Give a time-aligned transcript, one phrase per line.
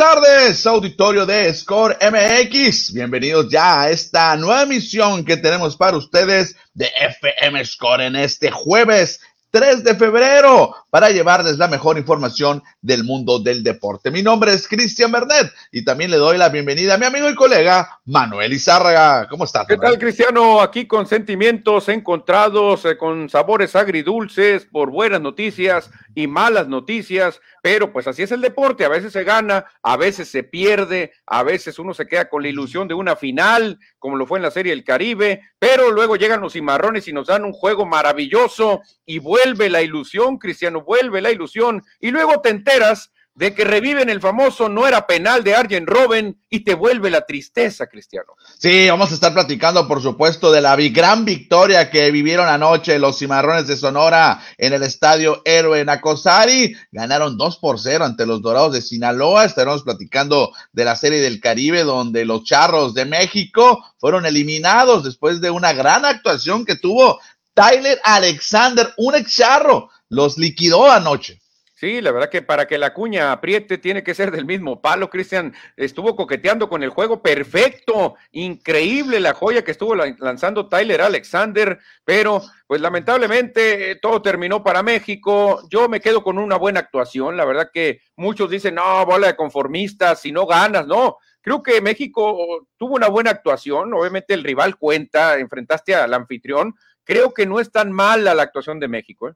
[0.00, 2.94] tardes, auditorio de Score MX.
[2.94, 8.50] Bienvenidos ya a esta nueva emisión que tenemos para ustedes de FM Score en este
[8.50, 9.20] jueves
[9.50, 14.10] 3 de febrero para llevarles la mejor información del mundo del deporte.
[14.10, 17.34] Mi nombre es Cristian Bernet y también le doy la bienvenida a mi amigo y
[17.34, 19.28] colega Manuel Izárraga.
[19.28, 19.66] ¿Cómo estás?
[19.66, 20.60] ¿Qué tal, Cristiano?
[20.60, 27.92] Aquí con sentimientos encontrados, eh, con sabores agridulces, por buenas noticias y malas noticias, pero
[27.92, 31.78] pues así es el deporte, a veces se gana, a veces se pierde, a veces
[31.78, 34.72] uno se queda con la ilusión de una final, como lo fue en la Serie
[34.72, 39.70] del Caribe, pero luego llegan los cimarrones y nos dan un juego maravilloso y vuelve
[39.70, 44.68] la ilusión, Cristiano, vuelve la ilusión y luego te enteras de que reviven el famoso
[44.68, 48.34] no era penal de Arjen Robben y te vuelve la tristeza, Cristiano.
[48.58, 53.18] Sí, vamos a estar platicando, por supuesto, de la gran victoria que vivieron anoche los
[53.18, 56.76] cimarrones de Sonora en el estadio Héroe Nacosari.
[56.90, 59.44] Ganaron 2 por 0 ante los Dorados de Sinaloa.
[59.44, 65.40] Estaremos platicando de la Serie del Caribe, donde los Charros de México fueron eliminados después
[65.40, 67.20] de una gran actuación que tuvo
[67.54, 69.88] Tyler Alexander, un ex charro.
[70.10, 71.40] Los liquidó anoche.
[71.80, 75.08] Sí, la verdad que para que la cuña apriete tiene que ser del mismo palo.
[75.08, 81.78] Cristian estuvo coqueteando con el juego perfecto, increíble la joya que estuvo lanzando Tyler Alexander,
[82.04, 85.62] pero pues lamentablemente eh, todo terminó para México.
[85.70, 87.38] Yo me quedo con una buena actuación.
[87.38, 91.16] La verdad que muchos dicen, no, bola de conformistas, si no ganas, no.
[91.40, 93.94] Creo que México tuvo una buena actuación.
[93.94, 96.74] Obviamente el rival cuenta, enfrentaste al anfitrión.
[97.04, 99.30] Creo que no es tan mala la actuación de México.
[99.30, 99.34] ¿eh?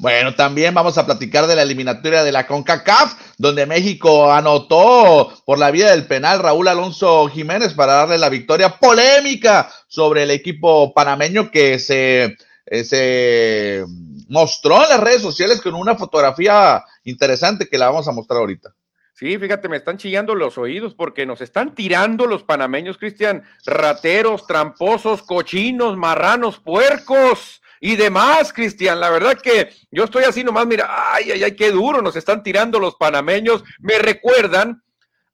[0.00, 5.58] Bueno, también vamos a platicar de la eliminatoria de la CONCACAF, donde México anotó por
[5.58, 10.94] la vía del penal Raúl Alonso Jiménez para darle la victoria polémica sobre el equipo
[10.94, 13.84] panameño que se, eh, se
[14.30, 18.74] mostró en las redes sociales con una fotografía interesante que la vamos a mostrar ahorita.
[19.12, 24.46] Sí, fíjate, me están chillando los oídos porque nos están tirando los panameños, Cristian, rateros,
[24.46, 29.00] tramposos, cochinos, marranos, puercos y demás, Cristian.
[29.00, 32.42] La verdad que yo estoy así nomás, mira, ay, ay, ay, qué duro nos están
[32.42, 33.64] tirando los panameños.
[33.80, 34.82] Me recuerdan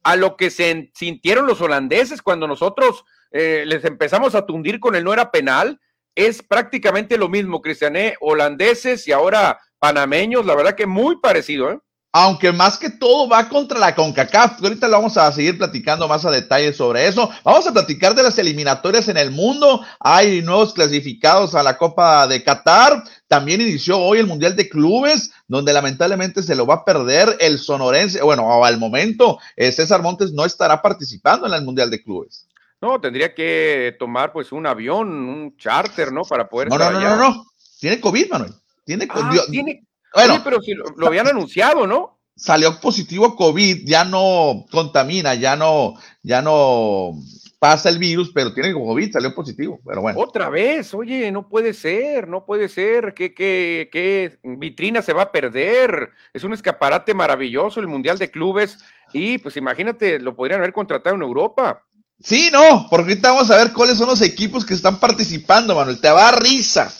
[0.05, 4.95] a lo que se sintieron los holandeses cuando nosotros eh, les empezamos a tundir con
[4.95, 5.81] el no era penal.
[6.15, 8.17] Es prácticamente lo mismo, Cristian, ¿eh?
[8.21, 11.81] holandeses y ahora panameños, la verdad que muy parecido, ¿eh?
[12.19, 14.63] Aunque más que todo va contra la CONCACAF.
[14.63, 17.29] Ahorita lo vamos a seguir platicando más a detalle sobre eso.
[17.45, 19.85] Vamos a platicar de las eliminatorias en el mundo.
[20.01, 23.05] Hay nuevos clasificados a la Copa de Qatar.
[23.29, 27.59] También inició hoy el Mundial de Clubes, donde lamentablemente se lo va a perder el
[27.59, 28.23] sonorense.
[28.23, 32.49] Bueno, al momento, eh, César Montes no estará participando en el Mundial de Clubes.
[32.81, 36.23] No, tendría que tomar pues un avión, un charter, ¿no?
[36.23, 36.71] Para poder.
[36.71, 37.45] No, no, no, no, no.
[37.79, 38.55] Tiene COVID, Manuel.
[38.87, 39.86] Tiene, ah, tiene
[40.17, 42.19] bueno, pero si lo, habían anunciado, ¿no?
[42.35, 47.15] Salió positivo COVID, ya no contamina, ya no, ya no
[47.59, 50.19] pasa el virus, pero tiene COVID, salió positivo, pero bueno.
[50.21, 55.23] Otra vez, oye, no puede ser, no puede ser, ¿qué, qué, qué vitrina se va
[55.23, 56.11] a perder?
[56.35, 58.79] Es un escaparate maravilloso el Mundial de Clubes
[59.13, 61.83] y pues imagínate, lo podrían haber contratado en Europa.
[62.21, 66.01] Sí, no, porque ahorita vamos a ver cuáles son los equipos que están participando, Manuel,
[66.01, 66.93] te va a risa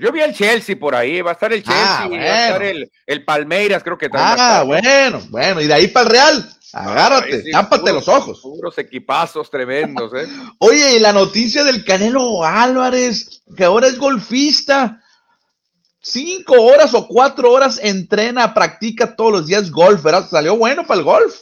[0.00, 2.62] yo vi el Chelsea por ahí, va a estar el ah, Chelsea, va a estar
[2.62, 4.36] el, Palmeiras, creo que también.
[4.38, 6.50] Ah, bueno, bueno, y de ahí para el Real.
[6.72, 8.40] Agárrate, tápate los ojos.
[8.40, 10.26] Puros equipazos tremendos, ¿eh?
[10.58, 15.00] Oye, y la noticia del Canelo Álvarez, que ahora es golfista.
[16.00, 20.28] Cinco horas o cuatro horas entrena, practica todos los días golf, ¿verdad?
[20.28, 21.34] Salió bueno para el golf.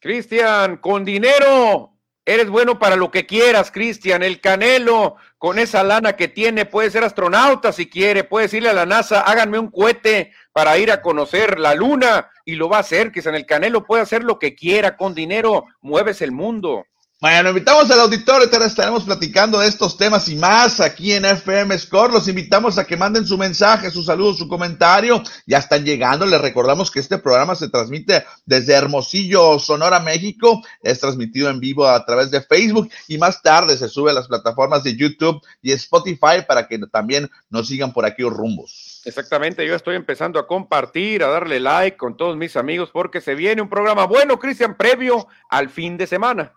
[0.00, 1.97] Cristian, con dinero
[2.28, 4.22] Eres bueno para lo que quieras, Cristian.
[4.22, 8.22] El Canelo, con esa lana que tiene, puede ser astronauta si quiere.
[8.22, 12.28] Puede decirle a la NASA, háganme un cohete para ir a conocer la luna.
[12.44, 13.34] Y lo va a hacer, Cristian.
[13.34, 14.98] El Canelo puede hacer lo que quiera.
[14.98, 16.84] Con dinero mueves el mundo.
[17.20, 21.76] Bueno, invitamos al auditorio, ahora estaremos platicando de estos temas y más aquí en FM
[21.76, 22.12] Score.
[22.12, 25.20] Los invitamos a que manden su mensaje, su saludo, su comentario.
[25.44, 26.26] Ya están llegando.
[26.26, 30.62] Les recordamos que este programa se transmite desde Hermosillo, Sonora, México.
[30.80, 34.28] Es transmitido en vivo a través de Facebook y más tarde se sube a las
[34.28, 39.02] plataformas de YouTube y Spotify para que también nos sigan por aquí los rumbos.
[39.06, 43.34] Exactamente, yo estoy empezando a compartir, a darle like con todos mis amigos porque se
[43.34, 46.52] viene un programa bueno, Cristian, previo al fin de semana.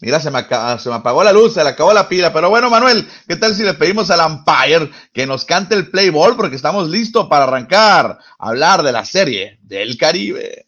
[0.00, 0.44] Mira, se me,
[0.78, 2.32] se apagó la luz, se le acabó la pila.
[2.32, 6.10] Pero bueno, Manuel, ¿qué tal si le pedimos al Empire que nos cante el play
[6.10, 6.36] ball?
[6.36, 10.66] Porque estamos listos para arrancar a hablar de la serie del Caribe.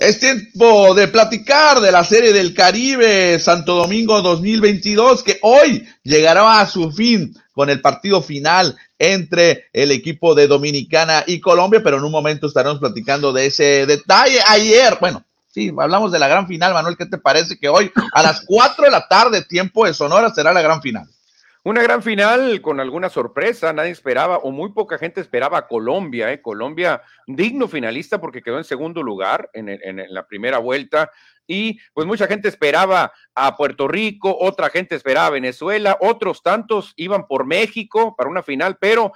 [0.00, 6.58] Es tiempo de platicar de la Serie del Caribe Santo Domingo 2022 que hoy llegará
[6.58, 11.98] a su fin con el partido final entre el equipo de Dominicana y Colombia, pero
[11.98, 14.38] en un momento estaremos platicando de ese detalle.
[14.46, 18.22] Ayer, bueno, sí, hablamos de la gran final, Manuel, ¿qué te parece que hoy a
[18.22, 21.10] las 4 de la tarde, tiempo de Sonora, será la gran final?
[21.62, 26.32] Una gran final con alguna sorpresa, nadie esperaba o muy poca gente esperaba a Colombia,
[26.32, 26.40] ¿eh?
[26.40, 31.10] Colombia digno finalista porque quedó en segundo lugar en, en, la primera vuelta.
[31.46, 36.94] Y pues mucha gente esperaba a Puerto Rico, otra gente esperaba a Venezuela, otros tantos
[36.96, 39.12] iban por México para una final, pero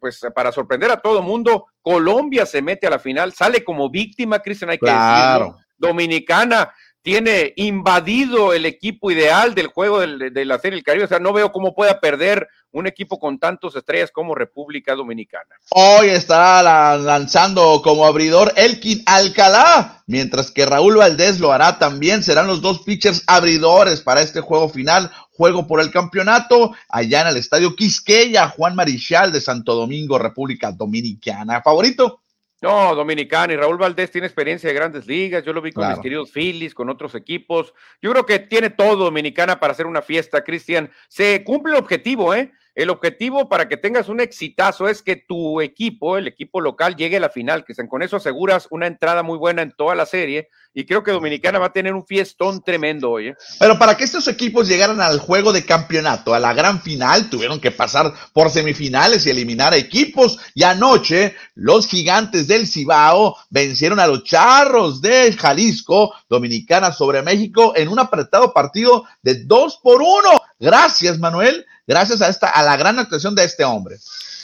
[0.00, 4.40] pues para sorprender a todo mundo, Colombia se mete a la final, sale como víctima,
[4.40, 6.72] Cristian, hay que decirlo, dominicana
[7.02, 11.04] tiene invadido el equipo ideal del juego de, la Serie del Caribe.
[11.04, 15.56] O sea, no veo cómo pueda perder un equipo con tantos estrellas como República Dominicana.
[15.70, 22.22] Hoy estará lanzando como abridor Elkin Alcalá, mientras que Raúl Valdés lo hará también.
[22.22, 25.10] Serán los dos pitchers abridores para este juego final.
[25.30, 30.72] Juego por el campeonato allá en el estadio Quisqueya, Juan Marichal de Santo Domingo, República
[30.72, 31.62] Dominicana.
[31.62, 32.20] ¿Favorito?
[32.60, 35.44] No, Dominicana y Raúl Valdés tiene experiencia de grandes ligas.
[35.44, 37.72] Yo lo vi con mis queridos Phillies, con otros equipos.
[38.02, 40.90] Yo creo que tiene todo Dominicana para hacer una fiesta, Cristian.
[41.08, 42.50] Se cumple el objetivo, ¿eh?
[42.74, 47.16] El objetivo para que tengas un exitazo es que tu equipo, el equipo local, llegue
[47.16, 50.48] a la final, que con eso aseguras una entrada muy buena en toda la serie.
[50.78, 53.30] Y creo que Dominicana va a tener un fiestón tremendo hoy.
[53.30, 53.36] ¿eh?
[53.58, 57.58] Pero para que estos equipos llegaran al juego de campeonato, a la gran final, tuvieron
[57.58, 60.38] que pasar por semifinales y eliminar equipos.
[60.54, 67.72] Y anoche, los gigantes del Cibao vencieron a los charros de Jalisco, Dominicana sobre México,
[67.74, 70.40] en un apretado partido de dos por uno.
[70.60, 73.96] Gracias, Manuel gracias a esta, a la gran actuación de este hombre.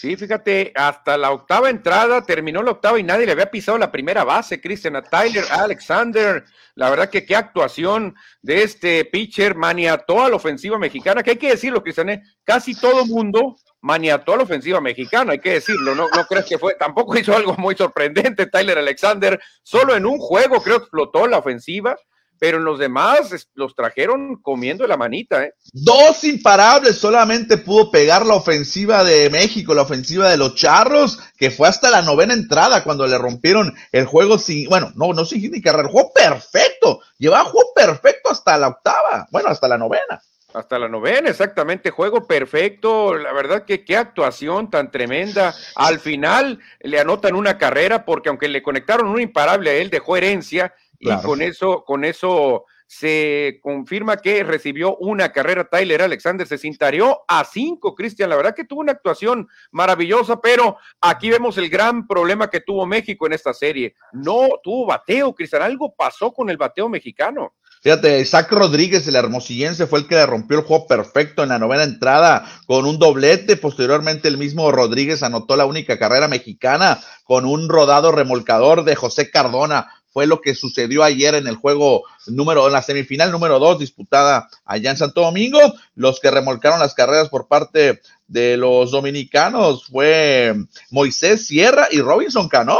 [0.05, 3.91] Sí, fíjate, hasta la octava entrada, terminó la octava y nadie le había pisado la
[3.91, 6.45] primera base, Cristian, a Tyler Alexander.
[6.75, 11.37] La verdad que qué actuación de este pitcher maniató a la ofensiva mexicana, que hay
[11.39, 12.23] que decirlo, Cristian, ¿eh?
[12.45, 16.59] casi todo mundo maniató a la ofensiva mexicana, hay que decirlo, no, no crees que
[16.59, 21.39] fue, tampoco hizo algo muy sorprendente Tyler Alexander, solo en un juego creo explotó la
[21.39, 21.97] ofensiva,
[22.39, 25.45] pero en los demás los trajeron comiendo la manita.
[25.45, 25.55] ¿eh?
[25.73, 31.51] Dos imparables, solamente pudo pegar la ofensiva de México, la ofensiva de los Charros, que
[31.51, 35.51] fue hasta la novena entrada cuando le rompieron el juego sin, bueno, no, no sin
[35.51, 40.21] ni carrera, juego perfecto, llevaba juego perfecto hasta la octava, bueno, hasta la novena.
[40.55, 43.17] Hasta la novena, exactamente, juego perfecto.
[43.17, 45.53] La verdad que qué actuación tan tremenda.
[45.75, 50.17] Al final le anotan una carrera porque aunque le conectaron un imparable a él, dejó
[50.17, 56.58] herencia y con eso, con eso se confirma que recibió una carrera Tyler Alexander, se
[56.58, 61.69] cintarió a cinco, Cristian, la verdad que tuvo una actuación maravillosa, pero aquí vemos el
[61.69, 63.94] gran problema que tuvo México en esta serie.
[64.12, 67.55] No tuvo bateo, Cristian, algo pasó con el bateo mexicano.
[67.82, 71.58] Fíjate, Isaac Rodríguez, el hermosillense, fue el que le rompió el juego perfecto en la
[71.58, 73.58] novena entrada con un doblete.
[73.58, 79.31] Posteriormente, el mismo Rodríguez anotó la única carrera mexicana con un rodado remolcador de José
[79.31, 83.81] Cardona fue lo que sucedió ayer en el juego número, en la semifinal número dos
[83.81, 85.59] disputada allá en Santo Domingo.
[85.97, 90.55] Los que remolcaron las carreras por parte de los dominicanos fue
[90.93, 92.79] Moisés Sierra y Robinson Cano,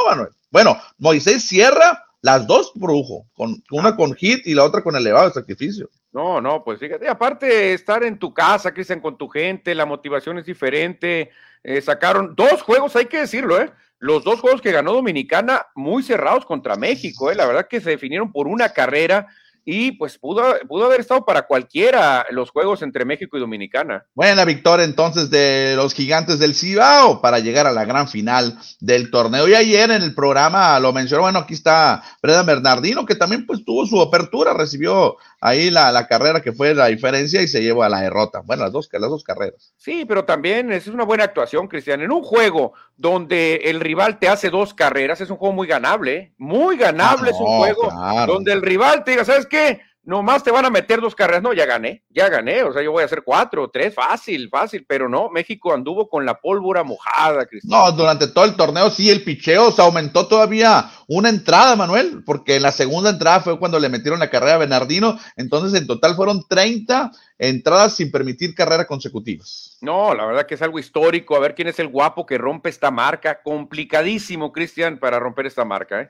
[0.50, 5.29] Bueno, Moisés Sierra, las dos brujo, con, una con hit y la otra con elevado
[5.33, 5.91] sacrificio.
[6.12, 10.38] No, no, pues fíjate, aparte estar en tu casa, Cristian, con tu gente, la motivación
[10.38, 11.33] es diferente.
[11.64, 13.73] Eh, sacaron dos juegos, hay que decirlo, ¿eh?
[14.04, 17.34] Los dos juegos que ganó Dominicana muy cerrados contra México, ¿eh?
[17.34, 19.28] la verdad que se definieron por una carrera
[19.64, 24.04] y pues pudo, pudo haber estado para cualquiera los juegos entre México y Dominicana.
[24.14, 29.11] Buena victoria entonces de los gigantes del Cibao para llegar a la gran final del
[29.11, 29.49] torneo.
[29.49, 33.64] Y ayer en el programa lo mencionó, bueno, aquí está Breda Bernardino, que también pues
[33.64, 37.83] tuvo su apertura, recibió ahí la, la, carrera que fue la diferencia y se llevó
[37.83, 38.41] a la derrota.
[38.41, 39.75] Bueno, las dos, las dos carreras.
[39.77, 42.01] Sí, pero también es una buena actuación, Cristian.
[42.01, 46.17] En un juego donde el rival te hace dos carreras, es un juego muy ganable,
[46.17, 46.33] ¿eh?
[46.39, 47.93] muy ganable, es un ah, juego
[48.27, 49.83] donde el rival te diga, ¿sabes qué?
[50.04, 51.42] Nomás te van a meter dos carreras.
[51.42, 52.62] No, ya gané, ya gané.
[52.62, 54.84] O sea, yo voy a hacer cuatro, tres, fácil, fácil.
[54.87, 57.70] Pero no, México anduvo con la pólvora mojada, Cristian.
[57.70, 62.61] No, durante todo el torneo sí, el picheo se aumentó todavía una entrada, Manuel, porque
[62.61, 65.18] la segunda entrada fue cuando le metieron la carrera a Bernardino.
[65.37, 69.78] Entonces, en total fueron 30 entradas sin permitir carreras consecutivas.
[69.80, 71.37] No, la verdad que es algo histórico.
[71.37, 73.42] A ver quién es el guapo que rompe esta marca.
[73.42, 76.08] Complicadísimo, Cristian, para romper esta marca, ¿eh?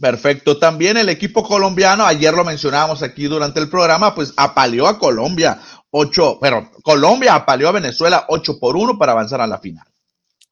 [0.00, 0.58] Perfecto.
[0.58, 5.60] También el equipo colombiano, ayer lo mencionábamos aquí durante el programa, pues apaleó a Colombia,
[5.90, 9.86] ocho, pero Colombia apaleó a Venezuela ocho por uno para avanzar a la final.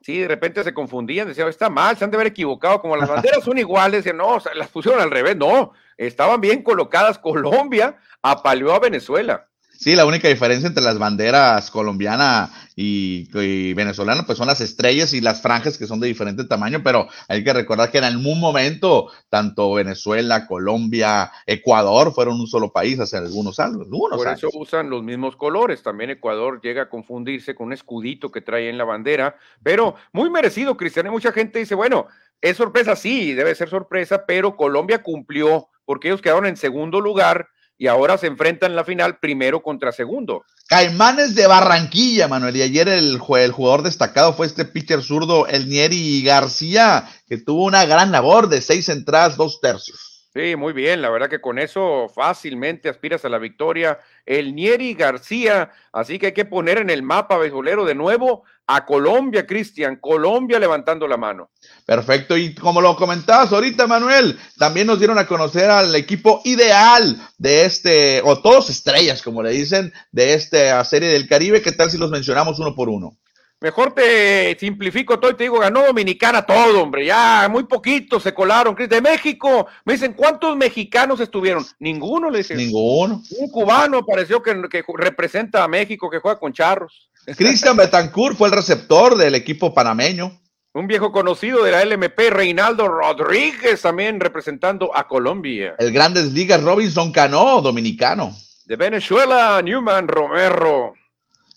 [0.01, 3.09] Sí, de repente se confundían, decían, está mal, se han de haber equivocado, como las
[3.09, 8.75] banderas son iguales, decían, no, las pusieron al revés, no, estaban bien colocadas, Colombia apaleó
[8.75, 9.49] a Venezuela.
[9.83, 15.21] Sí, la única diferencia entre las banderas colombiana y, venezolana, pues son las estrellas y
[15.21, 19.11] las franjas que son de diferente tamaño, pero hay que recordar que en algún momento
[19.29, 23.89] tanto Venezuela, Colombia, Ecuador fueron un solo país hace algunos años.
[23.91, 25.83] Por eso usan los mismos colores.
[25.83, 30.31] También Ecuador llega a confundirse con un escudito que trae en la bandera, pero muy
[30.31, 31.11] merecido, Cristian.
[31.11, 32.07] Mucha gente dice, bueno,
[32.41, 37.49] es sorpresa, sí, debe ser sorpresa, pero Colombia cumplió porque ellos quedaron en segundo lugar
[37.83, 40.45] y ahora se enfrentan en la final primero contra segundo.
[40.69, 45.69] Caimanes de Barranquilla, Manuel, y ayer el, el jugador destacado fue este pitcher zurdo, el
[45.69, 50.12] Nieri García, que tuvo una gran labor de seis entradas, dos tercios.
[50.35, 53.99] Sí, muy bien, la verdad que con eso fácilmente aspiras a la victoria.
[54.25, 58.87] El Nieri García, así que hay que poner en el mapa beisbolero de nuevo a
[58.87, 61.51] Colombia, Cristian, Colombia levantando la mano.
[61.85, 67.15] Perfecto, y como lo comentabas ahorita, Manuel, también nos dieron a conocer al equipo ideal
[67.37, 71.61] de este, o todos estrellas, como le dicen, de esta serie del Caribe.
[71.61, 73.19] ¿Qué tal si los mencionamos uno por uno?
[73.63, 77.07] Mejor te simplifico todo y te digo, ganó Dominicana todo, hombre.
[77.07, 78.75] Ya muy poquitos se colaron.
[78.75, 81.65] De México, me dicen, ¿cuántos mexicanos estuvieron?
[81.79, 82.57] Ninguno, le dicen.
[82.57, 83.23] Ninguno.
[83.39, 87.09] Un cubano apareció que, que representa a México, que juega con charros.
[87.37, 90.41] Cristian Betancourt fue el receptor del equipo panameño.
[90.75, 95.77] Un viejo conocido de la LMP, Reinaldo Rodríguez, también representando a Colombia.
[95.79, 98.35] El Grandes Ligas Robinson Cano, dominicano.
[98.65, 100.95] De Venezuela, Newman Romero.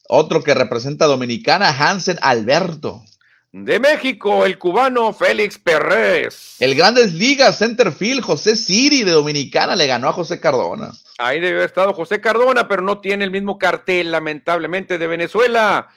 [0.08, 3.04] Otro que representa a Dominicana, Hansen Alberto.
[3.52, 6.58] De México, el cubano Félix Pérez.
[6.60, 10.92] El Grandes Ligas Centerfield, José Siri de Dominicana le ganó a José Cardona.
[11.18, 15.88] Ahí debe haber estado José Cardona, pero no tiene el mismo cartel, lamentablemente, de Venezuela.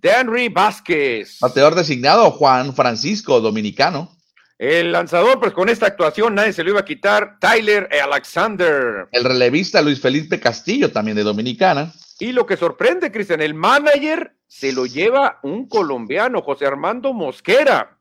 [0.00, 1.38] Henry Vázquez.
[1.40, 4.16] Bateador designado, Juan Francisco, dominicano.
[4.58, 9.06] El lanzador, pues con esta actuación nadie se lo iba a quitar, Tyler Alexander.
[9.12, 11.92] El relevista Luis Felipe Castillo, también de Dominicana.
[12.18, 17.98] Y lo que sorprende, Cristian, el manager se lo lleva un colombiano, José Armando Mosquera.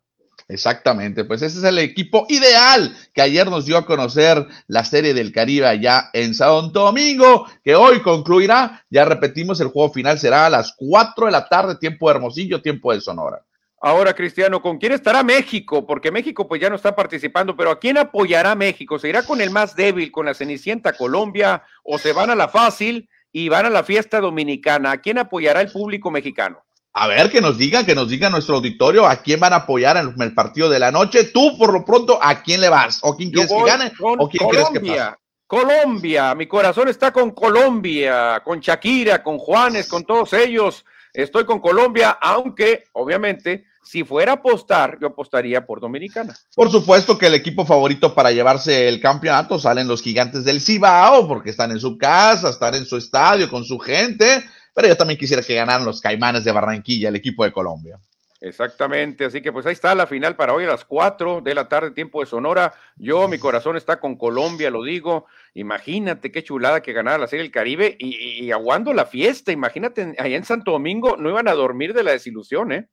[0.48, 5.14] Exactamente, pues ese es el equipo ideal que ayer nos dio a conocer la serie
[5.14, 8.84] del Caribe allá en Santo Domingo, que hoy concluirá.
[8.90, 12.62] Ya repetimos, el juego final será a las 4 de la tarde, tiempo de Hermosillo,
[12.62, 13.44] tiempo de Sonora.
[13.80, 15.86] Ahora, Cristiano, ¿con quién estará México?
[15.86, 18.98] Porque México pues ya no está participando, pero ¿a quién apoyará México?
[18.98, 22.48] ¿Se irá con el más débil, con la Cenicienta Colombia, o se van a la
[22.48, 24.92] fácil y van a la fiesta dominicana?
[24.92, 26.64] ¿A quién apoyará el público mexicano?
[26.94, 29.98] A ver, que nos digan, que nos diga nuestro auditorio a quién van a apoyar
[29.98, 31.26] en el partido de la noche.
[31.26, 33.00] Tú, por lo pronto, ¿a quién le vas?
[33.04, 33.92] ¿O quién quieres que gane?
[34.00, 35.16] ¿O quién Colombia, crees que pase?
[35.46, 40.84] Colombia, mi corazón está con Colombia, con Shakira, con Juanes, con todos ellos.
[41.14, 46.36] Estoy con Colombia, aunque obviamente si fuera a apostar, yo apostaría por Dominicana.
[46.56, 51.26] Por supuesto que el equipo favorito para llevarse el campeonato salen los gigantes del Cibao,
[51.26, 55.18] porque están en su casa, están en su estadio con su gente, pero yo también
[55.18, 57.98] quisiera que ganaran los Caimanes de Barranquilla, el equipo de Colombia.
[58.42, 61.70] Exactamente, así que pues ahí está la final para hoy a las 4 de la
[61.70, 62.74] tarde, tiempo de Sonora.
[62.98, 65.28] Yo, mi corazón está con Colombia, lo digo.
[65.54, 69.54] Imagínate qué chulada que ganara la Serie del Caribe y, y aguando la fiesta.
[69.54, 72.90] Imagínate, allá en Santo Domingo no iban a dormir de la desilusión, ¿eh?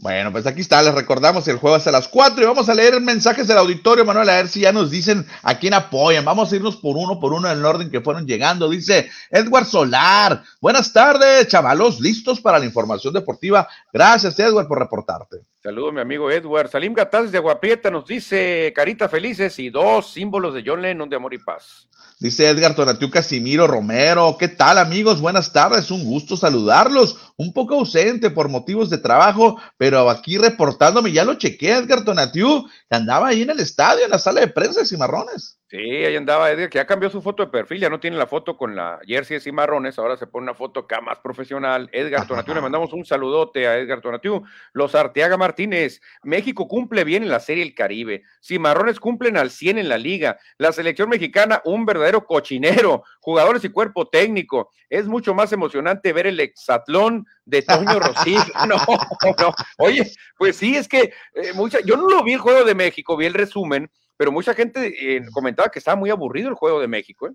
[0.00, 3.00] Bueno, pues aquí está, les recordamos el juego hasta las 4 y vamos a leer
[3.00, 6.24] mensajes del auditorio, Manuel, a ver si ya nos dicen a quién apoyan.
[6.24, 8.70] Vamos a irnos por uno, por uno en el orden que fueron llegando.
[8.70, 13.66] Dice Edward Solar, buenas tardes, chavalos, listos para la información deportiva.
[13.92, 15.38] Gracias, Edward, por reportarte.
[15.68, 16.70] Saludos, mi amigo Edward.
[16.70, 21.16] Salim Gataz de Aguaprieta nos dice carita felices y dos símbolos de John Lennon de
[21.16, 21.90] amor y paz.
[22.18, 24.34] Dice Edgar Tonatiu Casimiro Romero.
[24.38, 25.20] ¿Qué tal, amigos?
[25.20, 25.90] Buenas tardes.
[25.90, 27.18] Un gusto saludarlos.
[27.36, 31.12] Un poco ausente por motivos de trabajo, pero aquí reportándome.
[31.12, 34.48] Ya lo chequé, Edgar Tonatiu, que andaba ahí en el estadio, en la sala de
[34.48, 35.58] prensa de Cimarrones.
[35.70, 38.26] Sí, ahí andaba Edgar, que ya cambió su foto de perfil, ya no tiene la
[38.26, 41.90] foto con la jersey de Cimarrones, ahora se pone una foto acá más profesional.
[41.92, 44.42] Edgar Tonatiu, le mandamos un saludote a Edgar Tonatiu.
[44.72, 48.22] Los Arteaga Martínez, México cumple bien en la Serie El Caribe.
[48.42, 50.38] Cimarrones cumplen al 100 en la liga.
[50.56, 53.02] La selección mexicana, un verdadero cochinero.
[53.20, 54.70] Jugadores y cuerpo técnico.
[54.88, 58.36] Es mucho más emocionante ver el exatlón de Toño Rossi.
[58.66, 58.78] No,
[59.38, 59.54] no.
[59.76, 63.18] Oye, pues sí, es que eh, mucha, yo no lo vi el juego de México,
[63.18, 66.88] vi el resumen pero mucha gente eh, comentaba que estaba muy aburrido el juego de
[66.88, 67.28] México.
[67.28, 67.32] ¿eh?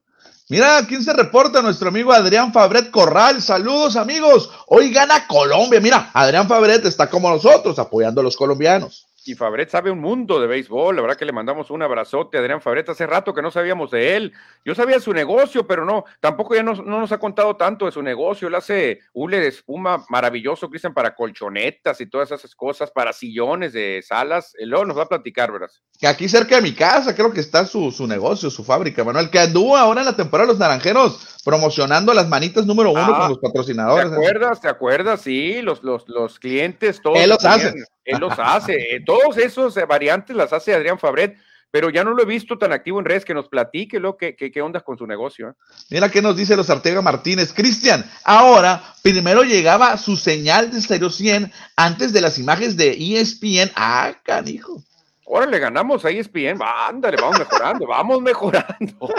[0.49, 1.61] Mira, ¿quién se reporta?
[1.61, 3.41] Nuestro amigo Adrián Fabret Corral.
[3.41, 4.51] Saludos, amigos.
[4.67, 5.79] Hoy gana Colombia.
[5.79, 9.07] Mira, Adrián Fabret está como nosotros, apoyando a los colombianos.
[9.25, 12.41] Y Fabret sabe un mundo de béisbol, la verdad que le mandamos un abrazote a
[12.41, 14.33] Adrián Fabret, hace rato que no sabíamos de él,
[14.65, 18.01] yo sabía su negocio, pero no, tampoco ya no, nos ha contado tanto de su
[18.01, 23.13] negocio, él hace hule de espuma maravilloso, Cristian, para colchonetas y todas esas cosas, para
[23.13, 25.69] sillones de salas, él luego nos va a platicar, ¿verdad?
[25.97, 29.29] Que aquí cerca de mi casa creo que está su, su negocio, su fábrica, Manuel,
[29.29, 33.21] que anduvo ahora en la temporada de los Naranjeros promocionando las manitas número uno con
[33.21, 34.09] ah, los patrocinadores.
[34.09, 34.61] ¿Te acuerdas?
[34.61, 35.21] ¿Te acuerdas?
[35.21, 37.19] Sí, los, los, los clientes, todos.
[37.19, 37.73] Él los hace.
[38.05, 39.01] Él los hace.
[39.05, 41.37] Todos esos eh, variantes las hace Adrián Fabret,
[41.71, 44.35] pero ya no lo he visto tan activo en redes que nos platique lo que,
[44.35, 45.49] qué ondas con su negocio.
[45.49, 45.53] ¿eh?
[45.89, 47.53] Mira qué nos dice los Artega Martínez.
[47.53, 53.71] Cristian, ahora primero llegaba su señal de Stereo 100 antes de las imágenes de ESPN.
[53.75, 54.83] Ah, canijo.
[55.25, 56.59] Ahora le ganamos a ESPN.
[56.61, 59.09] Ándale, vamos mejorando, vamos mejorando.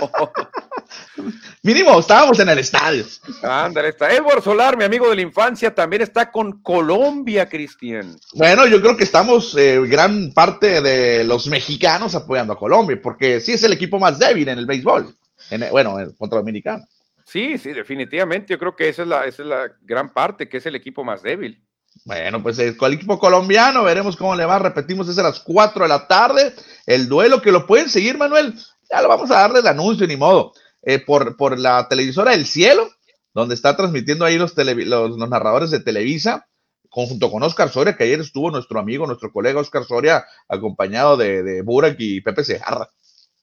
[1.62, 3.04] Mínimo, estábamos en el estadio.
[3.42, 4.12] Ándale, está.
[4.12, 8.16] Edward Solar, mi amigo de la infancia, también está con Colombia, Cristian.
[8.34, 13.40] Bueno, yo creo que estamos eh, gran parte de los mexicanos apoyando a Colombia, porque
[13.40, 15.16] sí es el equipo más débil en el béisbol.
[15.50, 16.86] En, bueno, contra Dominicano.
[17.24, 18.52] Sí, sí, definitivamente.
[18.52, 21.04] Yo creo que esa es, la, esa es la gran parte, que es el equipo
[21.04, 21.62] más débil.
[22.04, 24.58] Bueno, pues el, el, equipo colombiano, veremos cómo le va.
[24.58, 26.54] Repetimos, es a las 4 de la tarde.
[26.86, 28.54] El duelo que lo pueden seguir, Manuel.
[28.90, 30.52] Ya lo vamos a darle el anuncio, ni modo.
[30.86, 32.90] Eh, por, por la televisora del cielo,
[33.32, 36.46] donde está transmitiendo ahí los, los, narradores de Televisa,
[36.88, 41.42] junto con Oscar Soria, que ayer estuvo nuestro amigo, nuestro colega Oscar Soria, acompañado de,
[41.42, 42.88] de Burak y Pepe Sejarra.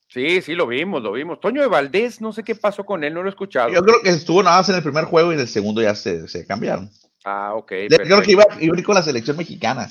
[0.08, 1.40] Sí, sí, lo vimos, lo vimos.
[1.40, 3.70] Toño de Valdés, no sé qué pasó con él, no lo he escuchado.
[3.70, 5.94] Yo creo que estuvo nada más en el primer juego y en el segundo ya
[5.94, 6.90] se, se cambiaron.
[7.24, 7.72] Ah, ok.
[7.88, 9.88] Yo creo que iba, a ir con la selección mexicana.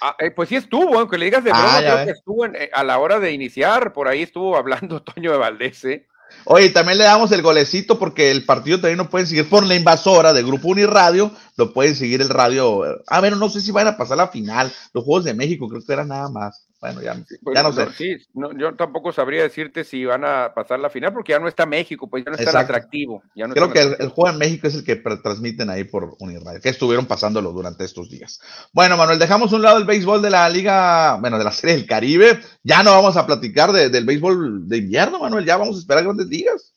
[0.00, 2.70] Ah, eh, pues sí estuvo, aunque le digas de broma, ah, creo que estuvo eh,
[2.72, 6.06] a la hora de iniciar, por ahí estuvo hablando Toño de Valdés, ¿eh?
[6.44, 9.74] Oye, también le damos el golecito porque el partido también no pueden seguir por la
[9.74, 12.82] invasora de Grupo Uniradio, lo pueden seguir el radio.
[13.06, 15.82] A ver, no sé si van a pasar la final, los Juegos de México, creo
[15.84, 16.66] que era nada más.
[16.84, 17.86] Bueno, ya, pues, no sé.
[17.96, 18.16] Sí,
[18.58, 22.10] yo tampoco sabría decirte si van a pasar la final porque ya no está México,
[22.10, 23.22] pues ya no está atractivo.
[23.34, 27.06] Creo que el, juego en México es el que transmiten ahí por Uniradio, que estuvieron
[27.06, 28.38] pasándolo durante estos días.
[28.74, 31.86] Bueno, Manuel, dejamos un lado el béisbol de la Liga, bueno, de la Serie del
[31.86, 32.40] Caribe.
[32.62, 36.26] Ya no vamos a platicar del béisbol de invierno, Manuel, ya vamos a esperar grandes
[36.26, 36.74] ligas.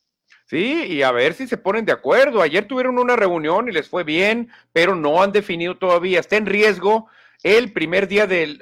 [0.49, 2.41] Sí, y a ver si se ponen de acuerdo.
[2.41, 6.21] Ayer tuvieron una reunión y les fue bien, pero no han definido todavía.
[6.21, 7.07] Está en riesgo
[7.43, 8.59] el primer día del,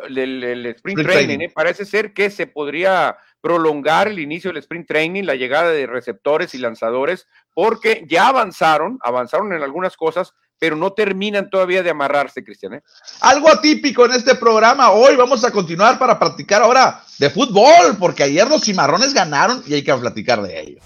[0.76, 1.40] sprint, training.
[1.40, 1.52] ¿eh?
[1.54, 6.54] Parece ser que se podría prolongar el inicio del sprint training, la llegada de receptores
[6.54, 12.44] y lanzadores, porque ya avanzaron, avanzaron en algunas cosas, pero no terminan todavía de amarrarse,
[12.44, 12.76] Cristian.
[12.76, 12.82] ¿eh?
[13.22, 14.92] Algo atípico en este programa.
[14.92, 19.76] Hoy vamos a continuar para practicar ahora de fútbol, porque ayer los cimarrones ganaron y
[19.76, 20.80] hay que platicar de ello.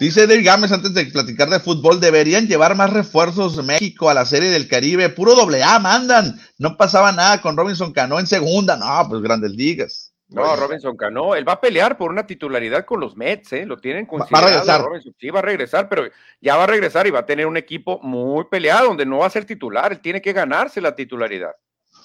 [0.00, 4.24] Dice Dave Gámez antes de platicar de fútbol, deberían llevar más refuerzos México a la
[4.24, 5.10] Serie del Caribe.
[5.10, 6.40] Puro doble A mandan.
[6.56, 8.78] No pasaba nada con Robinson Cano en segunda.
[8.78, 10.14] No, pues grandes ligas.
[10.28, 13.66] No, Robinson Cano, él va a pelear por una titularidad con los Mets, ¿eh?
[13.66, 14.66] Lo tienen considerado.
[14.66, 15.12] Va a regresar.
[15.18, 16.04] Sí, va a regresar, pero
[16.40, 19.26] ya va a regresar y va a tener un equipo muy peleado donde no va
[19.26, 19.92] a ser titular.
[19.92, 21.52] Él tiene que ganarse la titularidad.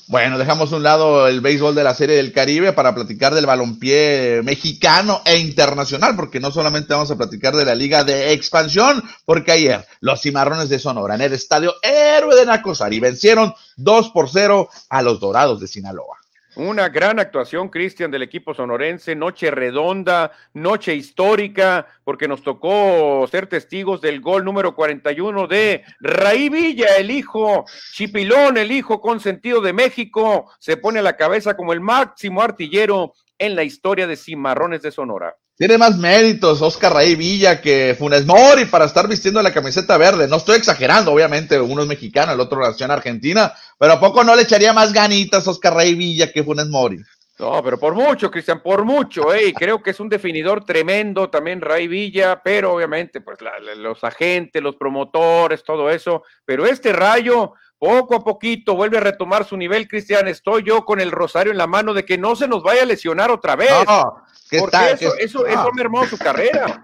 [0.08, 4.42] Bueno, dejamos un lado el béisbol de la Serie del Caribe para platicar del balompié
[4.44, 9.52] mexicano e internacional, porque no solamente vamos a platicar de la Liga de Expansión, porque
[9.52, 14.70] ayer los cimarrones de Sonora en el estadio Héroe de Nacosari vencieron 2 por 0
[14.90, 16.15] a los Dorados de Sinaloa.
[16.56, 23.48] Una gran actuación, Cristian, del equipo sonorense, noche redonda, noche histórica, porque nos tocó ser
[23.48, 29.74] testigos del gol número 41 de Raí Villa, el hijo Chipilón, el hijo consentido de
[29.74, 34.82] México, se pone a la cabeza como el máximo artillero en la historia de Cimarrones
[34.82, 35.36] de Sonora.
[35.58, 40.28] Tiene más méritos Oscar Raí Villa que Funes Mori para estar vistiendo la camiseta verde.
[40.28, 44.24] No estoy exagerando, obviamente, uno es mexicano, el otro nació en Argentina, pero ¿a poco
[44.24, 46.98] no le echaría más ganitas Oscar Raí Villa que Funes Mori?
[47.38, 49.54] No, pero por mucho, Cristian, por mucho, ¿eh?
[49.54, 53.40] creo que es un definidor tremendo también Ray Villa, pero obviamente, pues
[53.76, 59.46] los agentes, los promotores, todo eso, pero este rayo, poco a poquito vuelve a retomar
[59.46, 60.28] su nivel, Cristian.
[60.28, 62.86] Estoy yo con el rosario en la mano de que no se nos vaya a
[62.86, 63.72] lesionar otra vez.
[63.88, 64.16] No,
[64.60, 66.80] porque eso, eso, eso mermó su carrera.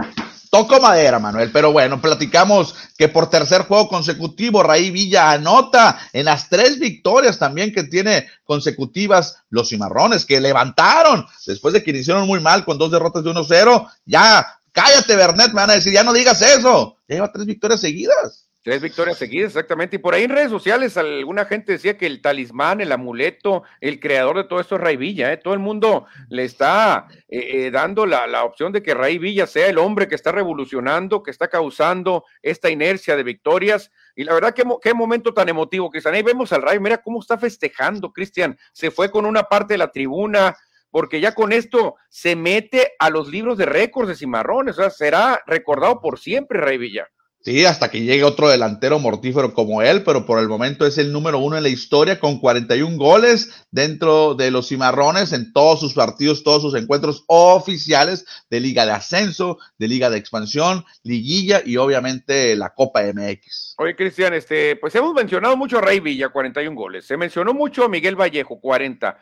[0.51, 6.25] Toco madera, Manuel, pero bueno, platicamos que por tercer juego consecutivo, Raí Villa anota en
[6.25, 12.27] las tres victorias también que tiene consecutivas los cimarrones, que levantaron después de que iniciaron
[12.27, 13.89] muy mal con dos derrotas de 1-0.
[14.04, 16.97] Ya, cállate, Bernet, me van a decir, ya no digas eso.
[17.08, 18.49] Ya lleva tres victorias seguidas.
[18.63, 19.95] Tres victorias seguidas, exactamente.
[19.95, 24.00] Y por ahí en redes sociales alguna gente decía que el talismán, el amuleto, el
[24.00, 25.34] creador de todo esto es Ray Villa.
[25.34, 25.38] ¿eh?
[25.38, 29.65] Todo el mundo le está eh, eh, dando la, opción de que Ray Villa sea
[29.67, 33.91] el hombre que está revolucionando, que está causando esta inercia de victorias.
[34.15, 36.13] Y la verdad, qué, qué momento tan emotivo, Cristian.
[36.13, 38.60] Ahí vemos al Ray, mira cómo está festejando, Cristian.
[38.74, 40.56] Se fue con una parte de la tribuna,
[40.91, 44.78] porque ya con esto se mete a los libros de récords de Cimarrones.
[44.78, 47.10] O sea, será recordado por siempre, Ray Villa.
[47.43, 51.12] Sí, hasta que llegue otro delantero mortífero como él, pero por el momento es el
[51.12, 55.95] número uno en la historia con 41 goles dentro de los cimarrones en todos sus
[55.95, 61.77] partidos, todos sus encuentros oficiales de Liga de Ascenso, de Liga de Expansión, Liguilla y
[61.77, 63.75] obviamente la Copa MX.
[63.80, 67.06] Oye, Cristian, este, pues hemos mencionado mucho a Rey Villa, 41 goles.
[67.06, 69.17] Se mencionó mucho a Miguel Vallejo, 40.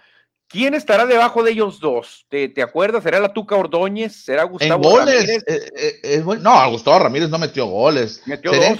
[0.49, 2.25] ¿Quién estará debajo de ellos dos?
[2.27, 3.03] ¿Te, acuerdas?
[3.03, 4.23] ¿Será la Tuca Ordóñez?
[4.23, 5.43] ¿Será Gustavo Ramírez?
[5.45, 8.23] Eh, eh, eh, no, Gustavo Ramírez no metió goles.
[8.25, 8.79] Metió dos,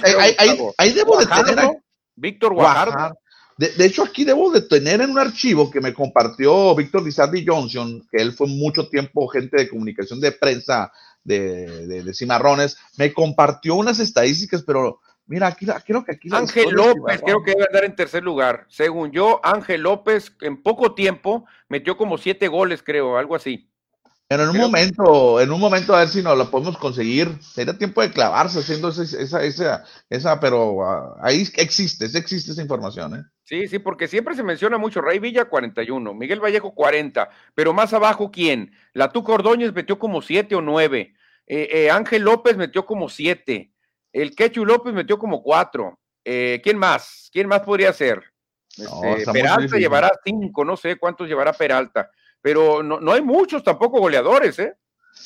[0.76, 1.80] ahí, debo de tener.
[2.16, 3.16] Víctor Guajardo.
[3.56, 8.04] De, hecho, aquí debo de tener en un archivo que me compartió Víctor Lizardi Johnson,
[8.10, 10.90] que él fue mucho tiempo gente de comunicación de prensa
[11.22, 15.00] de, de Cimarrones, me compartió unas estadísticas, pero
[15.30, 16.28] Mira, aquí, creo que aquí.
[16.32, 18.66] Ángel López, creo que debe andar en tercer lugar.
[18.68, 23.70] Según yo, Ángel López en poco tiempo metió como siete goles, creo, algo así.
[24.26, 27.28] Pero en un momento, en un momento a ver si nos lo podemos conseguir.
[27.42, 33.14] Sería tiempo de clavarse haciendo esa, esa, esa, pero ah, ahí existe, existe esa información,
[33.14, 33.22] ¿eh?
[33.44, 37.92] Sí, sí, porque siempre se menciona mucho Rey Villa 41, Miguel Vallejo 40, pero más
[37.92, 38.72] abajo, ¿quién?
[38.94, 41.14] La Tuca Ordóñez metió como siete o nueve,
[41.46, 43.70] eh, eh, Ángel López metió como siete,
[44.12, 45.98] el Quechu López metió como cuatro.
[46.24, 47.28] Eh, ¿Quién más?
[47.32, 48.22] ¿Quién más podría ser?
[48.76, 53.98] Este, Peralta llevará cinco, no sé cuántos llevará Peralta, pero no, no hay muchos tampoco
[53.98, 54.74] goleadores, ¿eh?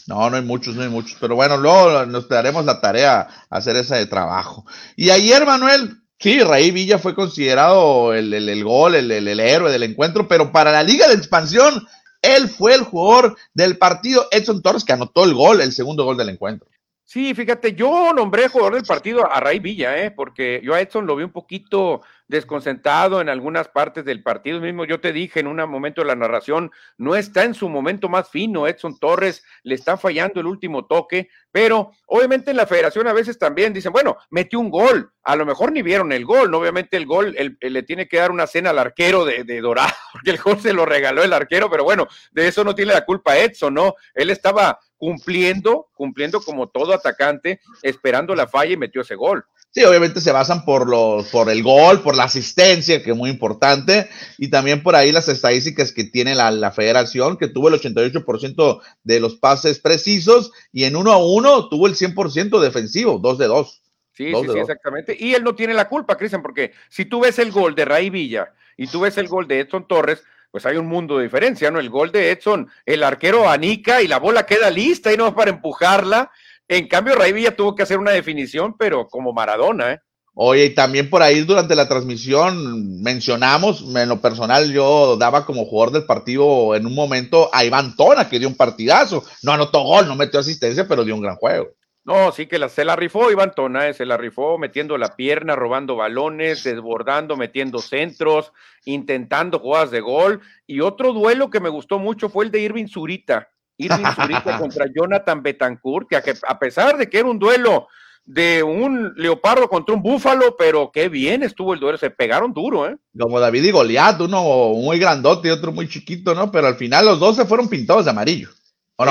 [0.06, 3.76] No, no hay muchos, no hay muchos, pero bueno, luego nos daremos la tarea hacer
[3.76, 4.64] ese de trabajo.
[4.96, 9.82] Y ayer, Manuel, sí, Raí Villa fue considerado el, el, gol, el, el, héroe del
[9.82, 11.86] encuentro, pero para la Liga de Expansión,
[12.22, 16.16] él fue el jugador del partido, Edson Torres, que anotó el gol, el segundo gol
[16.16, 16.68] del encuentro.
[17.04, 20.10] Sí, fíjate, yo nombré jugador del partido a Ray Villa, ¿eh?
[20.10, 22.00] porque yo a Edson lo vi un poquito
[22.34, 24.60] desconcentrado en algunas partes del partido.
[24.60, 28.08] Mismo yo te dije en un momento de la narración, no está en su momento
[28.08, 28.66] más fino.
[28.66, 33.38] Edson Torres le está fallando el último toque, pero obviamente en la federación a veces
[33.38, 35.12] también dicen, bueno, metió un gol.
[35.22, 36.58] A lo mejor ni vieron el gol, ¿no?
[36.58, 40.32] Obviamente el gol le tiene que dar una cena al arquero de, de Dorado, porque
[40.32, 43.38] el gol se lo regaló el arquero, pero bueno, de eso no tiene la culpa
[43.38, 43.94] Edson, ¿no?
[44.14, 49.44] Él estaba cumpliendo, cumpliendo como todo atacante, esperando la falla y metió ese gol.
[49.74, 53.30] Sí, obviamente se basan por los, por el gol, por la asistencia, que es muy
[53.30, 54.08] importante,
[54.38, 59.20] y también por ahí las estadísticas que tiene la, federación, que tuvo el 88% de
[59.20, 63.82] los pases precisos, y en uno a uno tuvo el 100% defensivo, dos de dos.
[64.12, 65.16] Sí, sí, sí, exactamente.
[65.18, 68.10] Y él no tiene la culpa, Cristian, porque si tú ves el gol de Ray
[68.10, 71.70] Villa y tú ves el gol de Edson Torres, pues hay un mundo de diferencia,
[71.72, 71.80] ¿no?
[71.80, 75.34] El gol de Edson, el arquero anica y la bola queda lista y no es
[75.34, 76.30] para empujarla
[76.68, 80.00] en cambio, Ray Villa tuvo que hacer una definición, pero como Maradona, ¿eh?
[80.36, 85.64] Oye, y también por ahí durante la transmisión mencionamos, en lo personal yo daba como
[85.64, 89.24] jugador del partido en un momento a Iván Tona, que dio un partidazo.
[89.42, 91.68] No anotó gol, no metió asistencia, pero dio un gran juego.
[92.04, 95.16] No, sí que la, se la rifó Iván Tona, eh, se la rifó metiendo la
[95.16, 98.52] pierna, robando balones, desbordando, metiendo centros,
[98.84, 100.40] intentando jugadas de gol.
[100.66, 104.86] Y otro duelo que me gustó mucho fue el de Irving Zurita Irving Zurita contra
[104.94, 107.88] Jonathan Betancourt, que a pesar de que era un duelo
[108.24, 112.88] de un leopardo contra un búfalo, pero qué bien estuvo el duelo, se pegaron duro,
[112.88, 112.96] ¿eh?
[113.18, 114.42] Como David y Goliat, uno
[114.74, 116.50] muy grandote y otro muy chiquito, ¿no?
[116.50, 118.48] Pero al final los dos se fueron pintados de amarillo.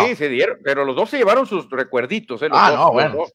[0.05, 2.49] sí, se dieron, pero los dos se llevaron sus recuerditos, ¿eh?
[2.51, 3.25] ah, no, bueno.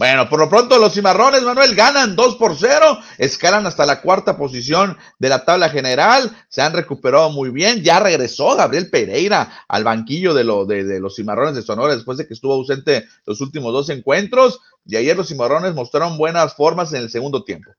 [0.00, 4.38] Bueno, por lo pronto los cimarrones, Manuel, ganan 2 por 0, escalan hasta la cuarta
[4.38, 9.84] posición de la tabla general, se han recuperado muy bien, ya regresó Gabriel Pereira al
[9.84, 13.90] banquillo de, de, los cimarrones de Sonora después de que estuvo ausente los últimos dos
[13.90, 17.70] encuentros, y ayer los cimarrones mostraron buenas formas en el segundo tiempo.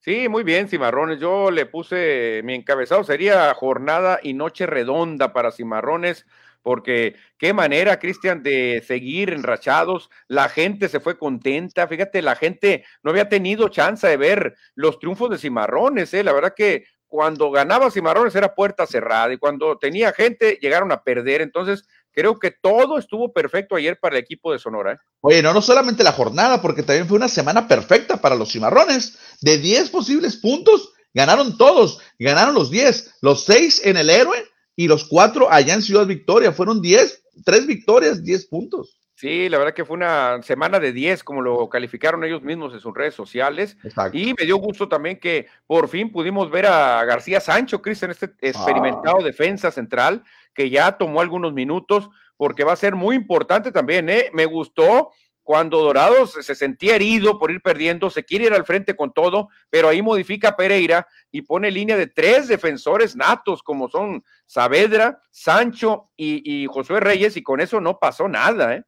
[0.00, 1.20] Sí, muy bien, Cimarrones.
[1.20, 6.26] Yo le puse mi encabezado, sería jornada y noche redonda para Cimarrones
[6.62, 10.10] porque qué manera, Cristian, de seguir enrachados.
[10.26, 11.86] La gente se fue contenta.
[11.86, 16.12] Fíjate, la gente no había tenido chance de ver los triunfos de Cimarrones.
[16.14, 16.22] ¿eh?
[16.24, 21.02] La verdad que cuando ganaba Cimarrones era puerta cerrada y cuando tenía gente llegaron a
[21.02, 21.40] perder.
[21.40, 24.92] Entonces, creo que todo estuvo perfecto ayer para el equipo de Sonora.
[24.92, 24.98] ¿eh?
[25.20, 29.18] Oye, no, no solamente la jornada, porque también fue una semana perfecta para los Cimarrones.
[29.40, 32.00] De 10 posibles puntos, ganaron todos.
[32.18, 34.44] Ganaron los 10, los 6 en el héroe
[34.78, 36.52] y los cuatro allá en Ciudad Victoria.
[36.52, 38.96] Fueron diez, tres victorias, diez puntos.
[39.16, 42.78] Sí, la verdad que fue una semana de 10, como lo calificaron ellos mismos en
[42.78, 43.76] sus redes sociales.
[44.12, 48.26] Y me dio gusto también que por fin pudimos ver a García Sancho, Cristian, este
[48.40, 49.24] experimentado ah.
[49.24, 50.22] defensa central,
[50.54, 54.08] que ya tomó algunos minutos, porque va a ser muy importante también.
[54.08, 54.30] ¿eh?
[54.32, 55.10] Me gustó
[55.48, 59.48] cuando Dorados se sentía herido por ir perdiendo, se quiere ir al frente con todo,
[59.70, 66.10] pero ahí modifica Pereira y pone línea de tres defensores natos como son Saavedra, Sancho
[66.18, 68.74] y, Josué Reyes y con eso no pasó nada.
[68.74, 68.82] ¿eh?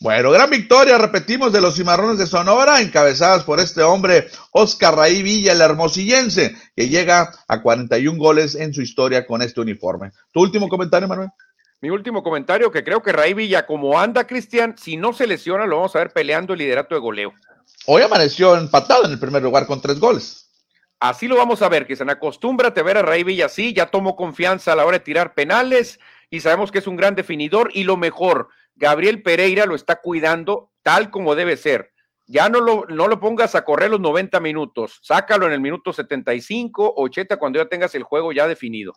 [0.00, 5.22] Bueno, gran victoria, repetimos, de los cimarrones de Sonora, encabezadas por este hombre, Oscar Raí
[5.22, 10.12] Villa, el hermosillense, que llega a 41 goles en su historia con este uniforme.
[10.32, 11.28] ¿Tu último comentario, Manuel?
[11.82, 15.66] Mi último comentario, que creo que Ray Villa, como anda Cristian, si no se lesiona,
[15.66, 17.34] lo vamos a ver peleando el liderato de goleo.
[17.86, 20.50] Hoy amaneció empatado en el primer lugar con tres goles.
[20.98, 22.08] Así lo vamos a ver, Cristian.
[22.08, 25.34] Acostúmbrate a ver a Ray Villa así, ya tomó confianza a la hora de tirar
[25.34, 29.96] penales y sabemos que es un gran definidor y lo mejor, Gabriel Pereira lo está
[29.96, 31.92] cuidando tal como debe ser.
[32.26, 35.92] Ya no lo, no lo pongas a correr los 90 minutos, sácalo en el minuto
[35.92, 38.94] 75, 80 cuando ya tengas el juego ya definido.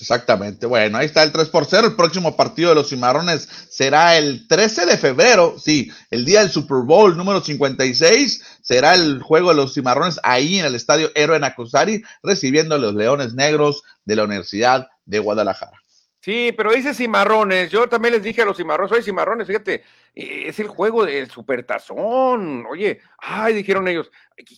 [0.00, 0.66] Exactamente.
[0.66, 1.88] Bueno, ahí está el 3 por 0.
[1.88, 5.56] El próximo partido de los Cimarrones será el 13 de febrero.
[5.58, 8.58] Sí, el día del Super Bowl número 56.
[8.60, 12.94] Será el juego de los Cimarrones ahí en el estadio Héroe Nacosari, recibiendo a los
[12.94, 15.80] Leones Negros de la Universidad de Guadalajara.
[16.24, 17.70] Sí, pero dice cimarrones.
[17.70, 21.30] Yo también les dije a los cimarrones, oye, cimarrones, fíjate, eh, es el juego del
[21.30, 22.64] supertazón.
[22.66, 24.10] Oye, ay, dijeron ellos,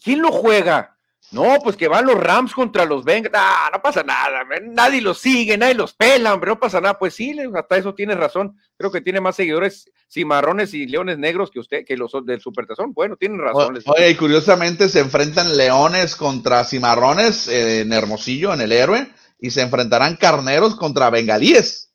[0.04, 0.95] ¿quién lo juega?
[1.32, 3.34] No, pues que van los Rams contra los Bengals.
[3.72, 6.98] no pasa nada, nadie los sigue, nadie los pela, hombre, no pasa nada.
[6.98, 8.56] Pues sí, hasta eso tiene razón.
[8.76, 12.92] Creo que tiene más seguidores cimarrones y leones negros que usted, que los del Supertazón.
[12.92, 13.78] Bueno, tienen razón.
[13.86, 19.08] Oye, y curiosamente se enfrentan leones contra cimarrones eh, en Hermosillo, en el héroe,
[19.40, 21.92] y se enfrentarán carneros contra bengalíes.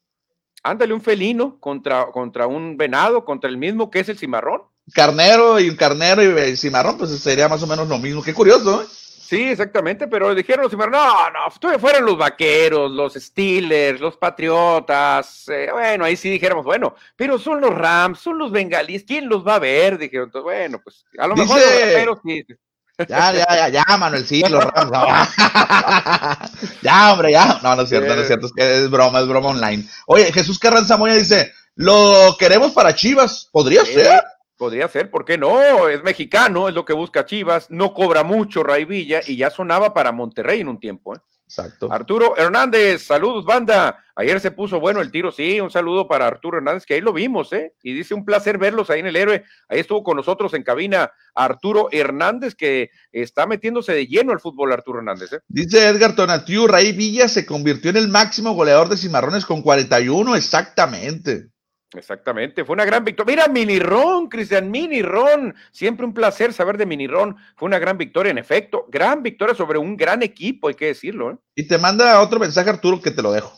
[0.63, 4.62] Ándale, un felino contra, contra un venado, contra el mismo que es el cimarrón.
[4.94, 8.22] Carnero y un carnero y cimarrón, pues sería más o menos lo mismo.
[8.22, 8.86] Qué curioso, ¿eh?
[9.32, 15.70] Sí, exactamente, pero dijeron los no, no, fueron los vaqueros, los Steelers, los Patriotas, eh,
[15.72, 19.56] bueno, ahí sí dijéramos, bueno, pero son los Rams, son los bengalíes, ¿quién los va
[19.56, 19.98] a ver?
[19.98, 22.46] Dijeron, entonces, bueno, pues a lo mejor los vaqueros sí.
[23.08, 24.91] Ya, ya, ya, ya, Manuel, sí, los Rams.
[26.82, 27.58] ya, hombre, ya.
[27.63, 29.88] No, no es cierto, no es cierto, es que es broma, es broma online.
[30.08, 34.22] Oye, Jesús Carranza Moya dice, lo queremos para Chivas, ¿podría ser?
[34.62, 35.89] Podría ser, ¿por qué no?
[35.89, 39.91] Es mexicano, es lo que busca Chivas, no cobra mucho Ray Villa y ya sonaba
[39.91, 41.15] para Monterrey en un tiempo.
[41.15, 41.19] ¿eh?
[41.45, 41.91] Exacto.
[41.91, 44.06] Arturo Hernández, saludos, banda.
[44.15, 47.12] Ayer se puso bueno el tiro, sí, un saludo para Arturo Hernández, que ahí lo
[47.12, 47.74] vimos, ¿eh?
[47.82, 49.45] Y dice un placer verlos ahí en el héroe.
[49.67, 54.74] Ahí estuvo con nosotros en cabina Arturo Hernández, que está metiéndose de lleno al fútbol,
[54.74, 55.34] Arturo Hernández.
[55.34, 55.39] ¿eh?
[55.47, 60.36] Dice Edgar Tonatiu, Ray Villa se convirtió en el máximo goleador de Cimarrones con 41,
[60.36, 61.51] exactamente.
[61.93, 63.36] Exactamente, fue una gran victoria.
[63.36, 67.36] Mira, Mini Ron, Cristian Mini Ron, siempre un placer saber de Mini Ron.
[67.58, 71.32] Fue una gran victoria, en efecto, gran victoria sobre un gran equipo, hay que decirlo.
[71.32, 71.38] ¿eh?
[71.56, 73.51] Y te manda otro mensaje, Arturo, que te lo dejo.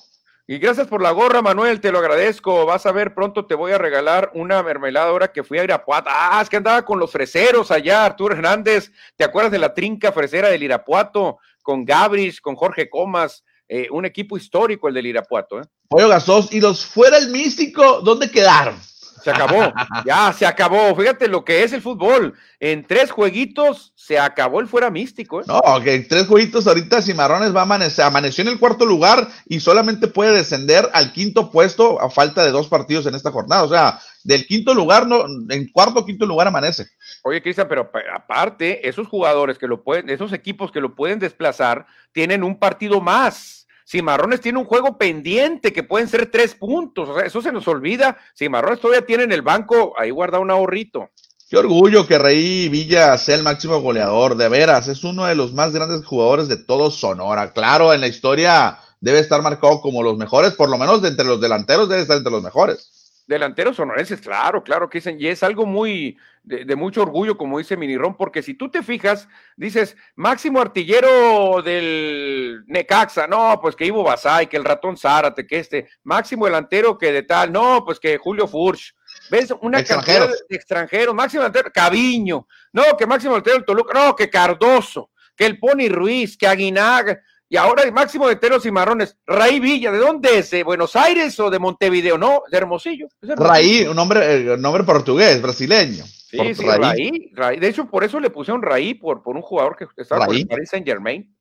[0.46, 2.66] Y gracias por la gorra, Manuel, te lo agradezco.
[2.66, 6.10] Vas a ver, pronto te voy a regalar una mermelada ahora que fui a Irapuato.
[6.12, 8.92] Ah, es que andaba con los freseros allá, Arturo Hernández.
[9.16, 11.38] ¿Te acuerdas de la trinca fresera del Irapuato?
[11.62, 15.60] Con Gabris, con Jorge Comas, eh, un equipo histórico el del Irapuato.
[15.60, 15.66] ¿eh?
[15.88, 18.76] Pollo Gasos, y los fuera el místico, ¿dónde quedaron?
[19.24, 19.74] Se acabó,
[20.06, 20.94] ya se acabó.
[20.96, 22.34] Fíjate lo que es el fútbol.
[22.60, 25.42] En tres jueguitos se acabó el fuera místico.
[25.42, 25.46] ¿eh?
[25.48, 29.28] No, que en tres jueguitos ahorita Cimarrones va a amanecer, amaneció en el cuarto lugar
[29.48, 33.64] y solamente puede descender al quinto puesto a falta de dos partidos en esta jornada.
[33.64, 36.88] O sea, del quinto lugar, no, en cuarto o quinto lugar amanece.
[37.24, 41.86] Oye, Cristian, pero aparte, esos jugadores que lo pueden, esos equipos que lo pueden desplazar,
[42.12, 43.63] tienen un partido más.
[43.86, 47.10] Cimarrones tiene un juego pendiente que pueden ser tres puntos.
[47.10, 48.18] O sea, eso se nos olvida.
[48.38, 51.10] Cimarrones todavía tiene en el banco ahí guarda un ahorrito.
[51.50, 54.36] Qué orgullo que Rey Villa sea el máximo goleador.
[54.36, 57.54] De veras, es uno de los más grandes jugadores de todo Sonora.
[57.54, 61.26] Claro, en la historia debe estar marcado como los mejores, por lo menos de entre
[61.26, 63.24] los delanteros debe estar entre los mejores.
[63.28, 67.78] Delanteros sonorenses, claro, claro que dicen, y es algo muy de, mucho orgullo, como dice
[67.78, 74.04] Minirón, porque si tú te fijas, dices, máximo artillero del Necaxa, no, pues que Ivo
[74.04, 78.18] Basay, que el ratón Zárate, que este, máximo delantero que de tal, no, pues que
[78.18, 78.94] Julio Furch,
[79.32, 79.54] ¿ves?
[79.62, 84.30] Una cantidad de extranjeros, máximo delantero, Caviño, no, que máximo delantero del Toluca, no, que
[84.30, 89.16] Cardoso, que el Pony Ruiz, que Aguinaga, y ahora el máximo de teros y marrones,
[89.28, 90.50] Raí Villa, ¿de dónde es?
[90.50, 92.18] ¿De Buenos Aires o de Montevideo?
[92.18, 93.08] No, de Hermosillo.
[93.22, 96.04] Raí, un nombre, eh, nombre portugués, brasileño.
[96.34, 97.60] Sí, sí, Raí.
[97.60, 100.48] De hecho, por eso le pusieron Raí, por, por un jugador que estaba por el
[100.48, 101.32] Paris Saint Germain.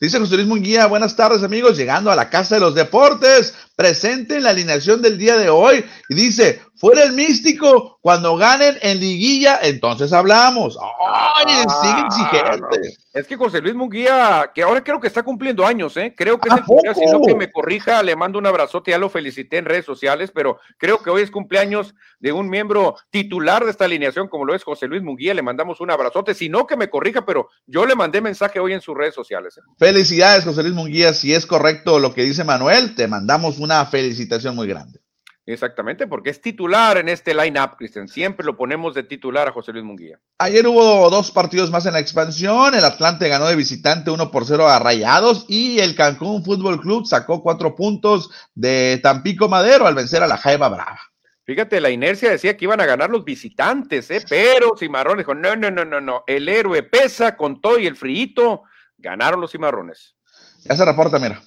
[0.00, 4.36] Dice José Luis Munguía, buenas tardes amigos, llegando a la Casa de los Deportes, presente
[4.36, 5.82] en la alineación del día de hoy.
[6.10, 10.78] Y dice, fuera el místico, cuando ganen en liguilla, entonces hablamos.
[11.00, 11.46] ¡Ay,
[11.80, 12.98] sigue exigente!
[13.14, 16.14] Es que José Luis Munguía, que ahora creo que está cumpliendo años, ¿eh?
[16.16, 19.08] Creo que es el cumpleaños, si que me corrija, le mando un abrazote, ya lo
[19.08, 23.70] felicité en redes sociales, pero creo que hoy es cumpleaños de un miembro titular de
[23.70, 26.76] esta alineación, como lo es José Luis Munguía, le mandamos un abrazote, si no que
[26.76, 29.56] me corrija, pero yo le mandé mensaje hoy en sus redes sociales.
[29.56, 29.62] ¿eh?
[29.78, 34.56] Felicidades, José Luis Munguía, si es correcto lo que dice Manuel, te mandamos una felicitación
[34.56, 35.00] muy grande.
[35.46, 38.08] Exactamente, porque es titular en este line-up, Cristian.
[38.08, 40.18] Siempre lo ponemos de titular a José Luis Munguía.
[40.38, 42.74] Ayer hubo dos partidos más en la expansión.
[42.74, 47.06] El Atlante ganó de visitante 1 por 0 a Rayados y el Cancún Fútbol Club
[47.06, 51.00] sacó cuatro puntos de Tampico Madero al vencer a la Jaiba Brava.
[51.44, 54.24] Fíjate, la inercia decía que iban a ganar los visitantes, ¿eh?
[54.28, 57.96] pero Cimarrón dijo, no, no, no, no, no, el héroe pesa con todo y el
[57.96, 58.62] frío,
[58.98, 60.14] ganaron los Cimarrones.
[60.62, 61.42] Ya se reporta, mira.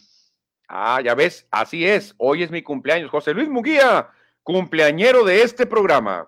[0.68, 2.16] Ah, ya ves, así es.
[2.18, 3.12] Hoy es mi cumpleaños.
[3.12, 4.10] José Luis Muguía,
[4.44, 6.28] cumpleañero de este programa.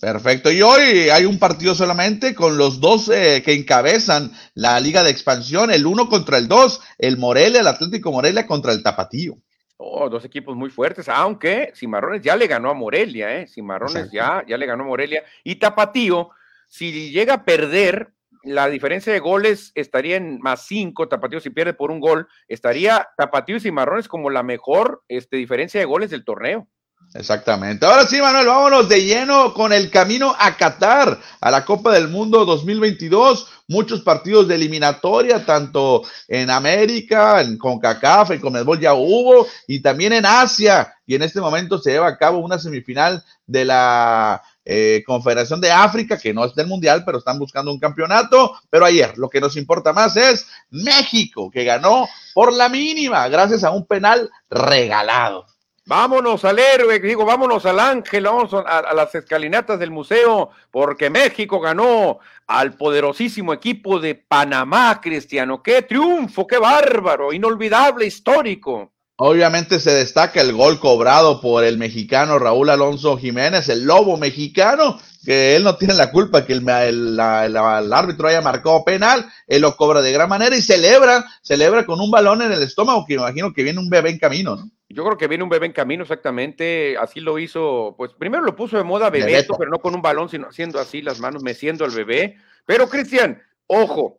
[0.00, 0.50] Perfecto.
[0.50, 5.10] Y hoy hay un partido solamente con los dos eh, que encabezan la Liga de
[5.10, 9.36] Expansión, el uno contra el dos, el Morelia, el Atlético Morelia contra el Tapatío.
[9.76, 13.46] Oh, dos equipos muy fuertes, aunque Cimarrones ya le ganó a Morelia, ¿eh?
[13.46, 15.22] Cimarrones ya, ya le ganó a Morelia.
[15.44, 16.30] Y Tapatío,
[16.66, 21.74] si llega a perder, la diferencia de goles estaría en más cinco, Tapatío si pierde
[21.74, 26.24] por un gol, estaría Tapatío y Cimarrones como la mejor este, diferencia de goles del
[26.24, 26.68] torneo.
[27.14, 27.84] Exactamente.
[27.84, 32.08] Ahora sí, Manuel, vámonos de lleno con el camino a Qatar, a la Copa del
[32.08, 33.48] Mundo 2022.
[33.66, 40.12] Muchos partidos de eliminatoria, tanto en América, en CONCACAF, en Comedbol ya hubo, y también
[40.12, 40.94] en Asia.
[41.04, 45.70] Y en este momento se lleva a cabo una semifinal de la eh, Confederación de
[45.70, 48.58] África, que no es del Mundial, pero están buscando un campeonato.
[48.68, 53.64] Pero ayer lo que nos importa más es México, que ganó por la mínima, gracias
[53.64, 55.46] a un penal regalado.
[55.86, 61.58] Vámonos al héroe, digo, vámonos al ángel, vamos a, las escalinatas del museo, porque México
[61.58, 65.62] ganó al poderosísimo equipo de Panamá, Cristiano.
[65.64, 68.92] ¡Qué triunfo, qué bárbaro, inolvidable, histórico!
[69.22, 74.98] Obviamente se destaca el gol cobrado por el mexicano Raúl Alonso Jiménez, el lobo mexicano,
[75.26, 79.76] que él no tiene la culpa que el, el, árbitro haya marcado penal, él lo
[79.76, 83.52] cobra de gran manera y celebra, celebra con un balón en el estómago, que imagino
[83.52, 84.70] que viene un bebé en camino, ¿no?
[84.88, 88.56] Yo creo que viene un bebé en camino, exactamente, así lo hizo, pues primero lo
[88.56, 91.84] puso de moda Bebeto, pero no con un balón, sino haciendo así las manos, meciendo
[91.84, 92.38] al bebé.
[92.64, 94.18] Pero Cristian, ojo,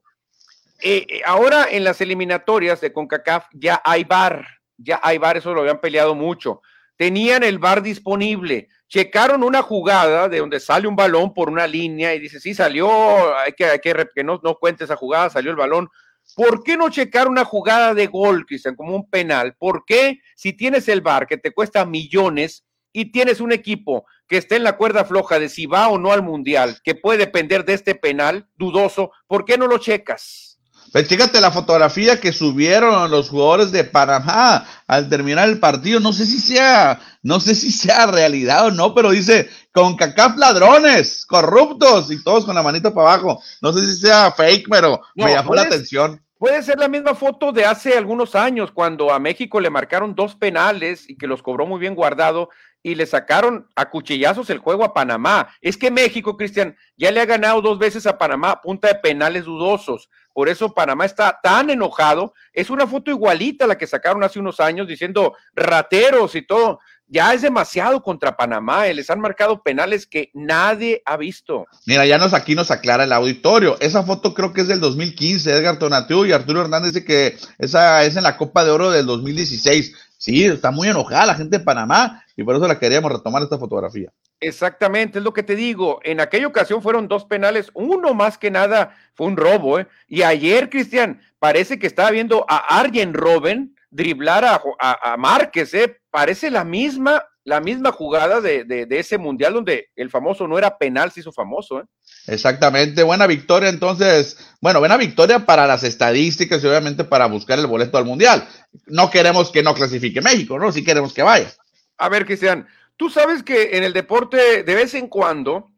[0.80, 5.54] eh, eh, ahora en las eliminatorias de CONCACAF ya hay bar, ya hay bar, eso
[5.54, 6.62] lo habían peleado mucho.
[6.96, 12.13] Tenían el bar disponible, checaron una jugada de donde sale un balón por una línea
[12.13, 15.52] y dice, sí, salió, hay que, hay que, que no, no cuente esa jugada, salió
[15.52, 15.89] el balón.
[16.36, 19.56] ¿Por qué no checar una jugada de gol, Cristian, como un penal?
[19.58, 24.38] ¿Por qué si tienes el bar que te cuesta millones y tienes un equipo que
[24.38, 27.65] está en la cuerda floja de si va o no al mundial, que puede depender
[27.65, 30.51] de este penal dudoso, ¿por qué no lo checas?
[30.91, 36.01] Pues fíjate la fotografía que subieron los jugadores de Panamá al terminar el partido.
[36.01, 40.36] No sé si sea, no sé si sea realidad o no, pero dice con cacaf
[40.36, 43.41] ladrones, corruptos y todos con la manita para abajo.
[43.62, 46.21] No sé si sea fake, pero me llamó la atención.
[46.41, 50.36] Puede ser la misma foto de hace algunos años, cuando a México le marcaron dos
[50.36, 52.49] penales y que los cobró muy bien guardado
[52.82, 55.49] y le sacaron a cuchillazos el juego a Panamá.
[55.62, 58.95] Es que México, Cristian, ya le ha ganado dos veces a Panamá a punta de
[58.95, 60.10] penales dudosos.
[60.34, 62.34] Por eso Panamá está tan enojado.
[62.54, 66.80] Es una foto igualita a la que sacaron hace unos años diciendo rateros y todo.
[67.12, 68.88] Ya es demasiado contra Panamá.
[68.88, 71.67] Eh, les han marcado penales que nadie ha visto.
[71.86, 73.78] Mira, ya nos aquí nos aclara el auditorio.
[73.82, 75.52] Esa foto creo que es del 2015.
[75.52, 79.06] Edgar Tonatiu y Arturo Hernández dice que esa es en la Copa de Oro del
[79.06, 83.41] 2016 Sí, está muy enojada la gente de Panamá y por eso la queríamos retomar
[83.41, 84.12] esta fotografía.
[84.39, 86.00] Exactamente, es lo que te digo.
[86.04, 89.80] En aquella ocasión fueron dos penales, uno más que nada fue un robo.
[89.80, 89.88] ¿eh?
[90.08, 95.73] Y ayer, Cristian, parece que estaba viendo a Arjen Robben driblar a, a, Márquez.
[95.73, 95.97] ¿eh?
[96.10, 100.58] Parece la misma, la misma jugada de, de, de, ese mundial donde el famoso no
[100.58, 101.82] era penal, se hizo famoso.
[101.82, 101.84] ¿eh?
[102.27, 107.67] Exactamente, buena victoria entonces, bueno, buena victoria para las estadísticas y obviamente para buscar el
[107.67, 108.47] boleto al Mundial.
[108.88, 110.71] No queremos que no clasifique México, ¿no?
[110.71, 111.51] Sí queremos que vaya.
[111.97, 115.72] A ver, Cristian, tú sabes que en el deporte de vez en cuando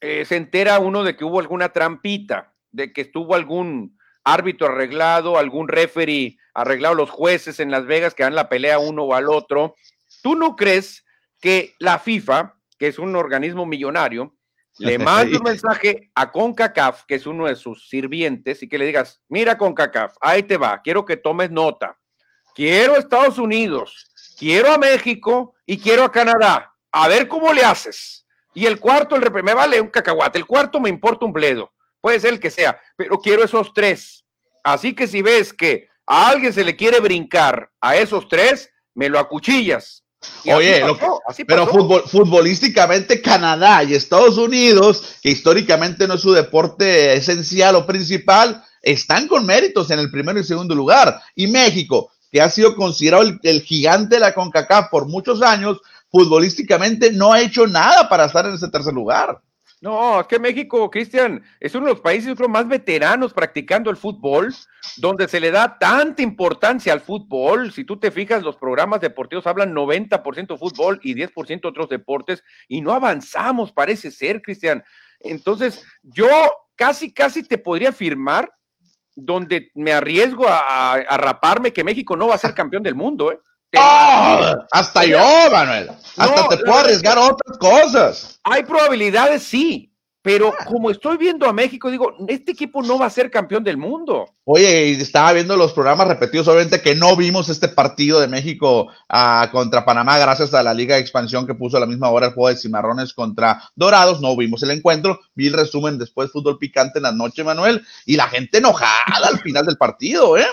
[0.00, 5.38] eh, se entera uno de que hubo alguna trampita, de que estuvo algún árbitro arreglado,
[5.38, 9.28] algún referee arreglado, los jueces en Las Vegas que dan la pelea uno o al
[9.28, 9.74] otro.
[10.22, 11.04] ¿Tú no crees
[11.40, 14.34] que la FIFA, que es un organismo millonario,
[14.78, 18.86] le manda un mensaje a CONCACAF, que es uno de sus sirvientes, y que le
[18.86, 21.98] digas, mira CONCACAF, ahí te va, quiero que tomes nota.
[22.54, 26.74] Quiero Estados Unidos, quiero a México y quiero a Canadá.
[26.90, 28.26] A ver cómo le haces.
[28.54, 30.38] Y el cuarto, el me vale un cacahuate.
[30.38, 31.72] El cuarto me importa un bledo.
[32.02, 34.24] Puede ser el que sea, pero quiero esos tres.
[34.62, 39.08] Así que si ves que a alguien se le quiere brincar a esos tres, me
[39.08, 40.02] lo acuchillas.
[40.46, 40.82] Oye,
[41.46, 48.64] pero futbolísticamente Canadá y Estados Unidos, que históricamente no es su deporte esencial o principal,
[48.82, 51.20] están con méritos en el primero y segundo lugar.
[51.34, 55.80] Y México, que ha sido considerado el, gigante de la CONCACAF por muchos años,
[56.10, 59.40] futbolísticamente no ha hecho nada para estar en ese tercer lugar.
[59.82, 63.96] No, es que México, Cristian, es uno de los países creo, más veteranos practicando el
[63.96, 64.54] fútbol,
[64.96, 67.72] donde se le da tanta importancia al fútbol.
[67.72, 72.80] Si tú te fijas, los programas deportivos hablan 90% fútbol y 10% otros deportes, y
[72.80, 74.84] no avanzamos, parece ser, Cristian.
[75.18, 76.28] Entonces, yo
[76.76, 78.52] casi, casi te podría afirmar,
[79.16, 83.32] donde me arriesgo a, a raparme, que México no va a ser campeón del mundo,
[83.32, 83.40] ¿eh?
[83.76, 84.66] ¡Ah!
[84.70, 85.18] hasta yo,
[85.50, 85.90] Manuel.
[86.16, 88.40] Hasta te puedo arriesgar otras cosas.
[88.44, 89.92] Hay probabilidades, sí.
[90.22, 93.76] Pero como estoy viendo a México, digo, este equipo no va a ser campeón del
[93.76, 94.26] mundo.
[94.44, 99.48] Oye, estaba viendo los programas repetidos, obviamente que no vimos este partido de México ah,
[99.50, 102.34] contra Panamá gracias a la Liga de Expansión que puso a la misma hora el
[102.34, 104.20] juego de Cimarrones contra Dorados.
[104.20, 108.14] No vimos el encuentro, vi el resumen después, fútbol picante en la noche, Manuel, y
[108.14, 110.46] la gente enojada al final del partido, ¿eh?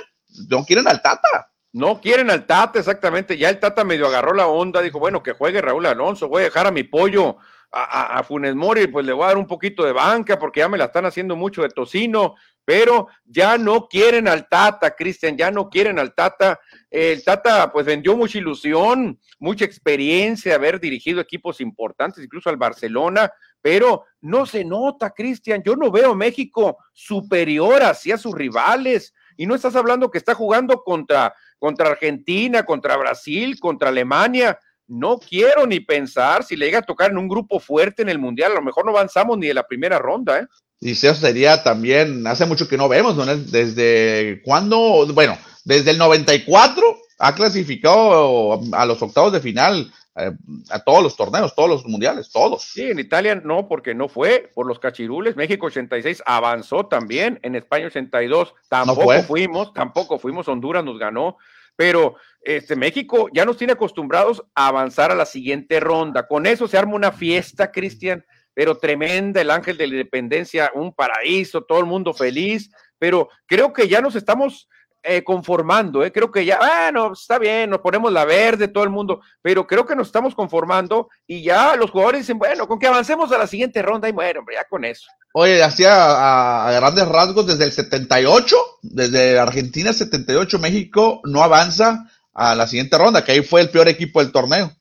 [0.49, 1.48] No quieren al Tata.
[1.71, 3.37] No quieren al Tata, exactamente.
[3.37, 6.45] Ya el Tata medio agarró la onda, dijo, bueno, que juegue Raúl Alonso, voy a
[6.45, 7.37] dejar a mi pollo
[7.71, 10.77] a, Funes Mori, pues le voy a dar un poquito de banca porque ya me
[10.77, 15.69] la están haciendo mucho de tocino, pero ya no quieren al Tata, Cristian, ya no
[15.69, 16.59] quieren al Tata.
[16.89, 23.31] El Tata pues vendió mucha ilusión, mucha experiencia, haber dirigido equipos importantes, incluso al Barcelona,
[23.61, 25.61] pero no se nota, Cristian.
[25.63, 29.13] Yo no veo México superior hacia sus rivales.
[29.39, 34.57] Y no estás hablando que está jugando contra contra Argentina, contra Brasil, contra Alemania.
[34.87, 38.17] No quiero ni pensar si le llega a tocar en un grupo fuerte en el
[38.17, 40.47] Mundial, a lo mejor no avanzamos ni de la primera ronda, ¿eh?
[40.81, 43.25] Y eso sería también, hace mucho que no vemos, ¿no?
[43.25, 50.31] Desde cuándo, bueno, desde el 94 ha clasificado a los octavos de final eh,
[50.69, 52.63] a todos los torneos, todos los mundiales, todos.
[52.63, 55.35] Sí, en Italia no, porque no fue por los cachirules.
[55.35, 57.39] México 86 avanzó también.
[57.41, 60.47] En España 82 tampoco fuimos, tampoco fuimos.
[60.47, 61.37] Honduras nos ganó.
[61.75, 66.27] Pero este, México ya nos tiene acostumbrados a avanzar a la siguiente ronda.
[66.27, 69.39] Con eso se arma una fiesta, Cristian, pero tremenda.
[69.39, 72.69] El ángel de la independencia, un paraíso, todo el mundo feliz.
[72.97, 74.67] Pero creo que ya nos estamos
[75.01, 76.11] eh, conformando, eh.
[76.11, 79.85] creo que ya, bueno, está bien, nos ponemos la verde, todo el mundo, pero creo
[79.85, 83.47] que nos estamos conformando y ya los jugadores dicen, bueno, con que avancemos a la
[83.47, 85.07] siguiente ronda y bueno, hombre, ya con eso.
[85.33, 92.55] Oye, hacía a, grandes rasgos desde el 78, desde Argentina 78, México no avanza a
[92.55, 94.71] la siguiente ronda, que ahí fue el peor equipo del torneo.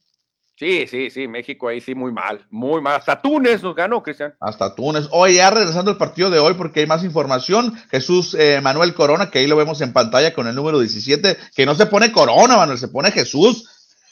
[0.58, 2.96] Sí, sí, sí, México ahí sí muy mal, muy mal.
[2.96, 4.34] Hasta Túnez nos ganó, Cristian.
[4.40, 5.06] Hasta Túnez.
[5.12, 7.76] Oye, ya regresando al partido de hoy porque hay más información.
[7.92, 11.64] Jesús eh, Manuel Corona, que ahí lo vemos en pantalla con el número 17, que
[11.64, 13.68] no se pone Corona, Manuel, se pone Jesús.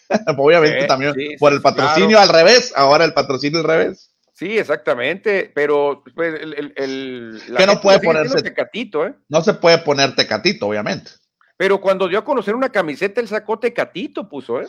[0.38, 4.12] Obviamente también por el patrocinio al revés, ahora el patrocinio al revés.
[4.32, 9.14] Sí, exactamente, pero pues, el, el, que no puede ponerse tecatito, ¿eh?
[9.28, 11.10] No se puede poner tecatito, obviamente.
[11.56, 14.68] Pero cuando dio a conocer una camiseta, el sacó tecatito, puso, ¿eh?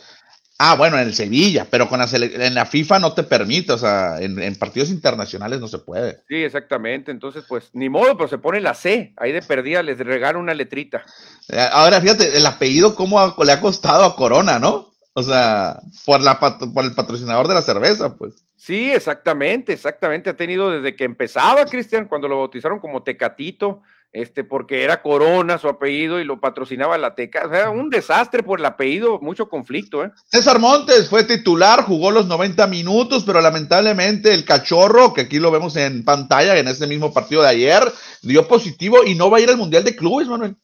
[0.60, 3.78] Ah, bueno, en el Sevilla, pero con la en la FIFA no te permite, o
[3.78, 6.20] sea, en, partidos internacionales no se puede.
[6.28, 7.12] Sí, exactamente.
[7.12, 9.14] Entonces, pues, ni modo, pero se pone la C.
[9.18, 11.04] Ahí de perdida les regalo una letrita.
[11.48, 14.88] Eh, ahora, fíjate, el apellido, cómo le ha costado a Corona, ¿no?
[15.12, 18.44] O sea, por, la, por el patrocinador de la cerveza, pues.
[18.56, 20.30] Sí, exactamente, exactamente.
[20.30, 23.82] Ha tenido desde que empezaba, Cristian, cuando lo bautizaron como Tecatito
[24.12, 27.46] este, porque era Corona su apellido y lo patrocinaba la Teca.
[27.46, 30.10] O sea, un desastre por el apellido, mucho conflicto, ¿eh?
[30.26, 35.50] César Montes fue titular, jugó los 90 minutos, pero lamentablemente el cachorro, que aquí lo
[35.50, 37.82] vemos en pantalla en ese mismo partido de ayer,
[38.22, 40.56] dio positivo y no va a ir al Mundial de Clubes, Manuel.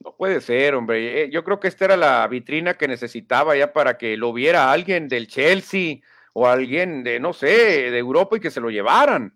[0.00, 1.22] No puede ser, hombre.
[1.22, 4.70] Eh, yo creo que esta era la vitrina que necesitaba ya para que lo viera
[4.70, 5.96] alguien del Chelsea
[6.32, 9.35] o alguien de, no sé, de Europa y que se lo llevaran.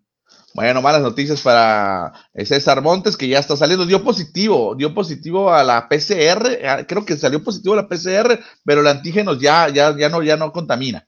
[0.55, 3.87] Bueno, malas noticias para eh, César Montes, que ya está saliendo.
[3.87, 6.59] Dio positivo, dio positivo a la PCR.
[6.67, 10.23] Ah, creo que salió positivo a la PCR, pero el antígeno ya, ya, ya, no,
[10.23, 11.07] ya no contamina.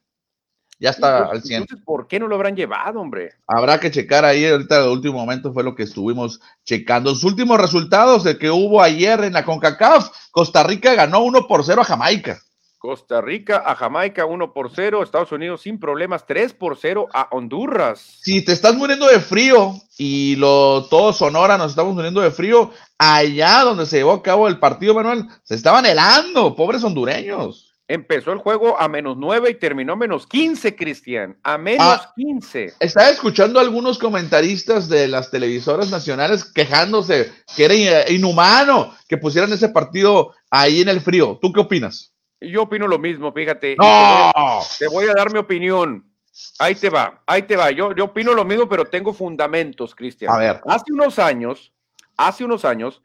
[0.78, 1.62] Ya está al 100.
[1.62, 3.34] Entonces, ¿por qué no lo habrán llevado, hombre?
[3.46, 4.44] Habrá que checar ahí.
[4.44, 7.10] Ahorita, el último momento fue lo que estuvimos checando.
[7.10, 11.64] Los últimos resultados de que hubo ayer en la CONCACAF: Costa Rica ganó 1 por
[11.64, 12.40] 0 a Jamaica.
[12.82, 17.28] Costa Rica a Jamaica 1 por 0, Estados Unidos sin problemas 3 por 0 a
[17.30, 18.18] Honduras.
[18.22, 22.72] Si te estás muriendo de frío y lo todo Sonora nos estamos muriendo de frío,
[22.98, 27.72] allá donde se llevó a cabo el partido, Manuel, se estaban helando, pobres hondureños.
[27.86, 31.38] empezó el juego a menos 9 y terminó a menos 15, Cristian.
[31.44, 32.70] A menos 15.
[32.72, 39.18] Ah, estaba escuchando a algunos comentaristas de las televisoras nacionales quejándose que era inhumano que
[39.18, 41.38] pusieran ese partido ahí en el frío.
[41.40, 42.11] ¿Tú qué opinas?
[42.42, 43.76] Yo opino lo mismo, fíjate.
[43.78, 44.32] ¡No!
[44.78, 46.10] Te, voy a, dar mi opinión.
[46.58, 47.70] Ahí te va, ahí te va.
[47.70, 50.32] Yo, yo opino lo mismo, pero tengo fundamentos, Cristian.
[50.32, 50.60] A ver.
[50.66, 51.72] Hace unos años,
[52.16, 53.02] hace unos años,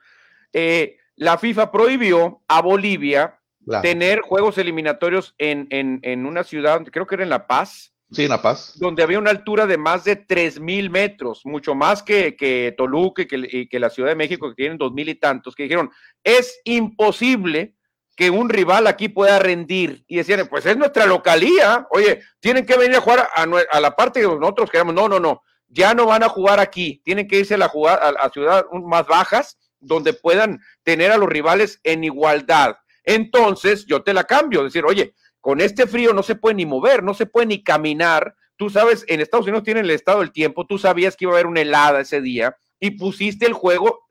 [0.54, 3.40] eh, la FIFA prohibió a Bolivia
[3.82, 7.94] tener juegos eliminatorios en, en, una ciudad, creo que era en La Paz.
[8.12, 8.74] Sí, en La Paz.
[8.78, 13.26] Donde había una altura de más de 3.000 metros, mucho más que, que Toluca y
[13.28, 15.92] que, que, la Ciudad de México, que tienen 2.000 y tantos, que dijeron,
[16.24, 17.76] es imposible
[18.18, 20.04] que un rival aquí pueda rendir.
[20.08, 24.20] Y decían, pues es nuestra localía, oye, tienen que venir a jugar a, la parte
[24.20, 24.94] que nosotros queramos.
[24.94, 28.00] No, no, no, ya no van a jugar aquí, tienen que irse a, la jugar,
[28.04, 32.76] a, a ciudades más bajas, donde puedan tener a los rivales en igualdad
[33.08, 37.02] entonces yo te la cambio, decir, oye, con este frío no se puede ni mover,
[37.04, 38.36] no se puede ni caminar.
[38.58, 41.36] Tú sabes, en Estados Unidos tienen el estado del tiempo, tú sabías que iba a
[41.36, 44.10] haber una helada ese día y pusiste el juego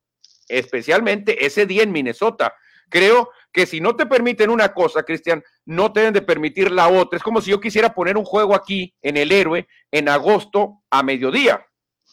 [0.48, 2.54] especialmente ese día en Minnesota.
[2.88, 6.88] Creo que si no te permiten una cosa, Cristian, no te deben de permitir la
[6.88, 7.16] otra.
[7.16, 11.02] Es como si yo quisiera poner un juego aquí en el héroe en agosto a
[11.02, 11.64] mediodía.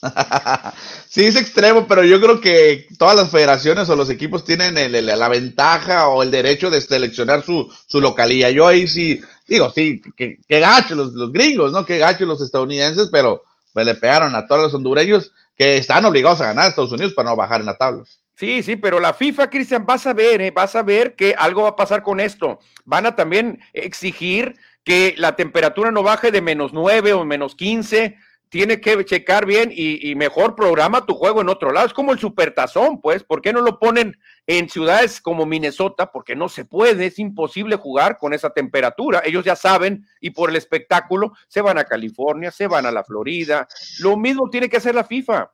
[1.10, 4.76] sí, es extremo, pero yo creo que todas las federaciones o los equipos tienen
[5.06, 8.50] la ventaja o el derecho de seleccionar su, su localía.
[8.50, 11.86] Yo ahí sí, digo, sí, que, gacho los, los, gringos, ¿no?
[11.86, 16.40] Que gacho los estadounidenses, pero pues, le pegaron a todos los hondureños que están obligados
[16.40, 18.06] a ganar a Estados Unidos para no bajar en la tabla.
[18.36, 20.52] Sí, sí, pero la FIFA, Cristian, vas a ver, ¿eh?
[20.52, 22.60] vas a ver que algo va a pasar con esto.
[22.84, 28.18] Van a también exigir que la temperatura no baje de menos 9 o menos 15
[28.54, 31.88] tiene que checar bien y, mejor programa tu juego en otro lado.
[31.88, 33.24] Es como el supertazón, pues.
[33.24, 34.16] ¿Por qué no lo ponen
[34.46, 36.12] en ciudades como Minnesota?
[36.12, 39.24] Porque no se puede, es imposible jugar con esa temperatura.
[39.26, 43.04] Ellos ya saben y por el espectáculo se van a California, se van a la
[43.04, 43.68] Florida.
[44.02, 45.50] Lo mismo tiene que hacer la FIFA.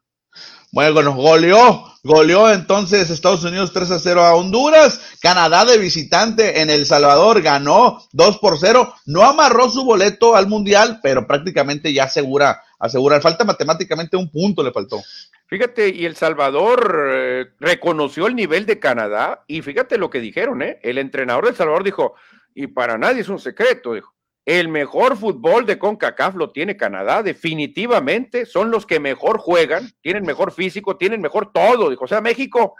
[0.72, 6.70] Bueno, goleó, goleó entonces Estados Unidos 3 a 0 a Honduras, Canadá de visitante en
[6.70, 12.04] El Salvador ganó 2 por 0, no amarró su boleto al Mundial, pero prácticamente ya
[12.04, 15.02] asegura, asegura, falta matemáticamente un punto le faltó.
[15.48, 20.62] Fíjate, y El Salvador eh, reconoció el nivel de Canadá y fíjate lo que dijeron,
[20.62, 20.80] ¿eh?
[20.84, 22.14] El entrenador de El Salvador dijo,
[22.54, 24.14] y para nadie es un secreto, dijo,
[24.50, 28.47] el mejor fútbol de CONCACAF lo tiene Canadá, definitivamente.
[28.47, 31.91] Son los que mejor juegan, tienen mejor físico, tienen mejor todo.
[31.91, 32.74] Dijo, o sea, México.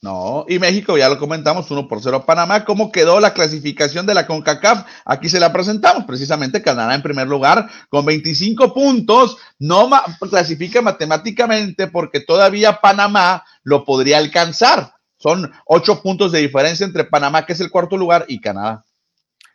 [0.00, 2.64] No, y México, ya lo comentamos, 1 por 0 Panamá.
[2.64, 4.86] ¿Cómo quedó la clasificación de la CONCACAF?
[5.04, 9.38] Aquí se la presentamos, precisamente Canadá en primer lugar con 25 puntos.
[9.58, 9.90] No
[10.30, 14.92] clasifica matemáticamente porque todavía Panamá lo podría alcanzar.
[15.16, 18.84] Son 8 puntos de diferencia entre Panamá, que es el cuarto lugar, y Canadá.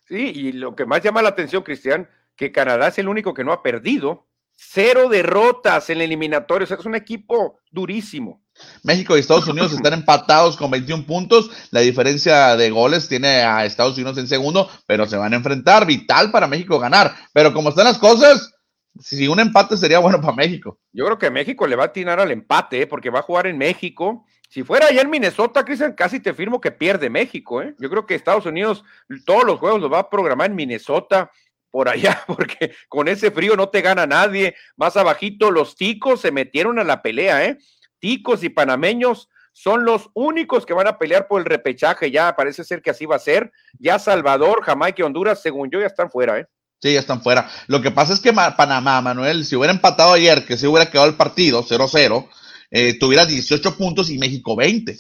[0.06, 3.44] Sí, y lo que más llama la atención, Cristian, que Canadá es el único que
[3.44, 4.28] no ha perdido.
[4.56, 6.66] Cero derrotas en el eliminatorio.
[6.66, 8.44] O sea, es un equipo durísimo.
[8.84, 11.50] México y Estados Unidos están empatados con 21 puntos.
[11.72, 15.86] La diferencia de goles tiene a Estados Unidos en segundo, pero se van a enfrentar.
[15.86, 17.16] Vital para México ganar.
[17.34, 18.54] Pero como están las cosas,
[19.00, 20.80] si un empate sería bueno para México.
[20.92, 22.88] Yo creo que México le va a atinar al empate, ¿eh?
[22.88, 26.62] porque va a jugar en México si fuera allá en Minnesota, Cristian, casi te firmo
[26.62, 27.64] que pierde México.
[27.64, 27.74] ¿eh?
[27.80, 28.84] Yo creo que Estados Unidos
[29.26, 31.32] todos los juegos los va a programar en Minnesota
[31.72, 34.54] por allá, porque con ese frío no te gana nadie.
[34.76, 37.58] Más abajito, los ticos se metieron a la pelea, ¿eh?
[37.98, 42.12] Ticos y panameños son los únicos que van a pelear por el repechaje.
[42.12, 43.52] Ya parece ser que así va a ser.
[43.80, 46.46] Ya Salvador, Jamaica y Honduras, según yo, ya están fuera, ¿eh?
[46.80, 47.50] Sí, ya están fuera.
[47.66, 51.10] Lo que pasa es que Panamá, Manuel, si hubiera empatado ayer, que se hubiera quedado
[51.10, 52.30] el partido 0-0,
[52.76, 54.98] eh, tuviera 18 puntos y México 20.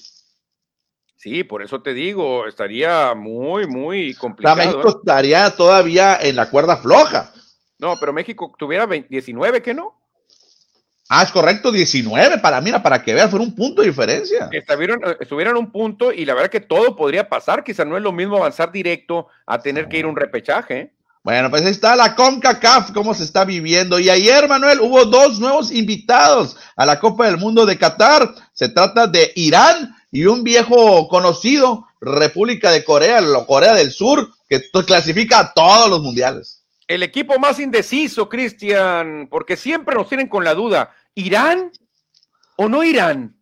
[1.17, 4.57] Sí, por eso te digo, estaría muy, muy complicado.
[4.57, 4.93] México ¿eh?
[4.99, 7.33] estaría todavía en la cuerda floja.
[7.79, 9.99] No, pero México tuviera 19, ¿qué no?
[11.09, 14.49] Ah, es correcto, 19 para mira, para que veas, fue un punto de diferencia.
[14.51, 18.03] Estuvieron, eh, estuvieran un punto y la verdad que todo podría pasar, quizá no es
[18.03, 20.93] lo mismo avanzar directo a tener que ir un repechaje.
[21.23, 23.97] Bueno, pues ahí está la CONCACAF, cómo se está viviendo.
[23.97, 28.35] Y ayer, Manuel, hubo dos nuevos invitados a la Copa del Mundo de Qatar.
[28.51, 34.61] Se trata de Irán y un viejo conocido, República de Corea, Corea del Sur, que
[34.85, 36.65] clasifica a todos los mundiales.
[36.89, 41.71] El equipo más indeciso, Cristian, porque siempre nos tienen con la duda, ¿Irán
[42.57, 43.37] o no Irán?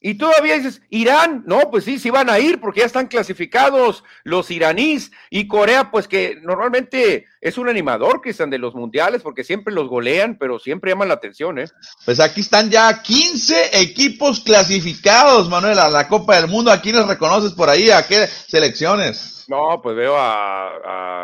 [0.00, 4.04] Y todavía dices, Irán, no, pues sí, sí van a ir porque ya están clasificados
[4.24, 9.42] los iraníes y Corea, pues que normalmente es un animador, Cristian, de los mundiales porque
[9.42, 11.66] siempre los golean, pero siempre llaman la atención, ¿eh?
[12.04, 16.70] Pues aquí están ya 15 equipos clasificados, Manuel, a la Copa del Mundo.
[16.70, 17.90] ¿A quiénes reconoces por ahí?
[17.90, 19.46] ¿A qué selecciones?
[19.48, 20.68] No, pues veo a,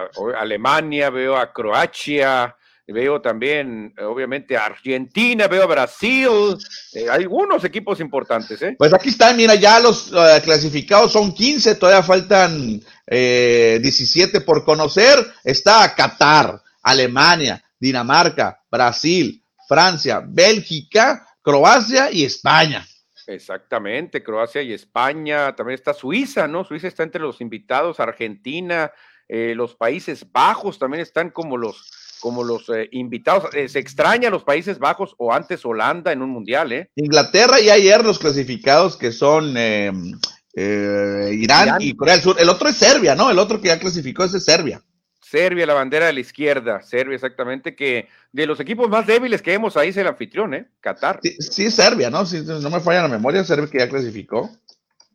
[0.05, 0.09] a
[0.39, 2.57] Alemania, veo a Croacia,
[2.87, 6.57] veo también, obviamente, a Argentina, veo a Brasil,
[6.95, 8.61] eh, algunos equipos importantes.
[8.63, 8.75] ¿eh?
[8.79, 14.65] Pues aquí están, mira, ya los uh, clasificados son 15, todavía faltan eh, 17 por
[14.65, 15.19] conocer.
[15.45, 22.87] Está Qatar, Alemania, Dinamarca, Brasil, Francia, Bélgica, Croacia y España.
[23.27, 26.65] Exactamente, Croacia y España, también está Suiza, ¿no?
[26.65, 28.93] Suiza está entre los invitados, Argentina,
[29.29, 31.91] eh, los Países Bajos también están como los
[32.23, 33.53] como los eh, invitados.
[33.53, 36.89] Eh, se extraña los Países Bajos o antes Holanda en un mundial, ¿eh?
[36.95, 40.13] Inglaterra y ayer los clasificados que son em,
[40.55, 42.37] eh, Irán, y Corea del Sur.
[42.39, 43.29] El otro es Serbia, ¿no?
[43.29, 44.81] El otro que ya clasificó es Serbia.
[45.21, 49.51] Serbia, la bandera de la izquierda, Serbia exactamente, que de los equipos más débiles que
[49.51, 50.69] vemos ahí es el anfitrión, ¿eh?
[50.81, 51.19] Qatar.
[51.23, 52.25] Sí, sí Serbia, ¿no?
[52.25, 54.49] Si no me falla la memoria, Serbia que ya clasificó.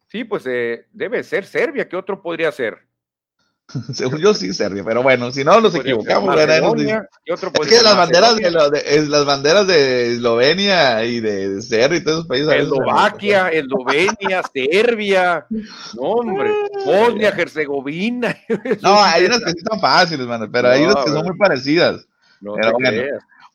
[0.10, 2.87] Sí, pues debe ser Serbia, ¿qué otro podría ser?
[3.93, 6.47] Según yo sí Serbia, pero bueno, si no nos equivocamos, es
[7.68, 12.53] que las banderas de, las banderas de Eslovenia y de, Serbia y todos esos países.
[12.53, 15.45] Eslovaquia, Eslovenia, Serbia,
[15.95, 16.51] no hombre,
[16.86, 18.38] Bosnia, Herzegovina.
[18.82, 22.07] No, hay unas que sí son fáciles, pero hay unas que son muy parecidas.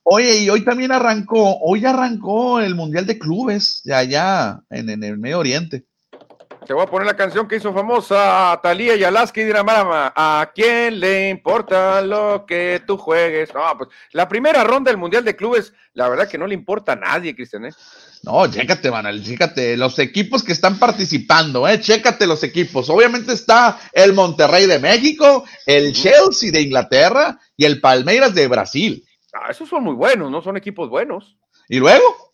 [0.05, 5.05] Oye, y hoy también arrancó, hoy arrancó el Mundial de Clubes, ya allá en, en
[5.05, 5.87] el Medio Oriente.
[6.67, 10.13] Te voy a poner la canción que hizo famosa Talía y Alaska y Dinamarama.
[10.15, 13.53] ¿A quién le importa lo que tú juegues?
[13.53, 16.93] No, pues la primera ronda del Mundial de Clubes, la verdad que no le importa
[16.93, 17.71] a nadie, Cristian, ¿eh?
[18.23, 22.89] No, chécate, Manuel, chécate los equipos que están participando, eh, chécate los equipos.
[22.89, 29.05] Obviamente está el Monterrey de México, el Chelsea de Inglaterra y el Palmeiras de Brasil.
[29.35, 30.41] Ah, esos son muy buenos, ¿no?
[30.41, 31.37] Son equipos buenos.
[31.69, 32.32] ¿Y luego?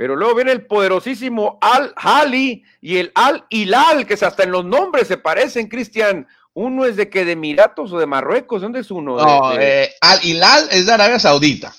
[0.00, 4.64] Pero luego viene el poderosísimo Al Hali y el Al Hilal, que hasta en los
[4.64, 6.26] nombres se parecen, Cristian.
[6.54, 9.18] Uno es de que de Emiratos o de Marruecos, ¿dónde es uno?
[9.18, 11.74] No, eh, Al Hilal es de Arabia Saudita.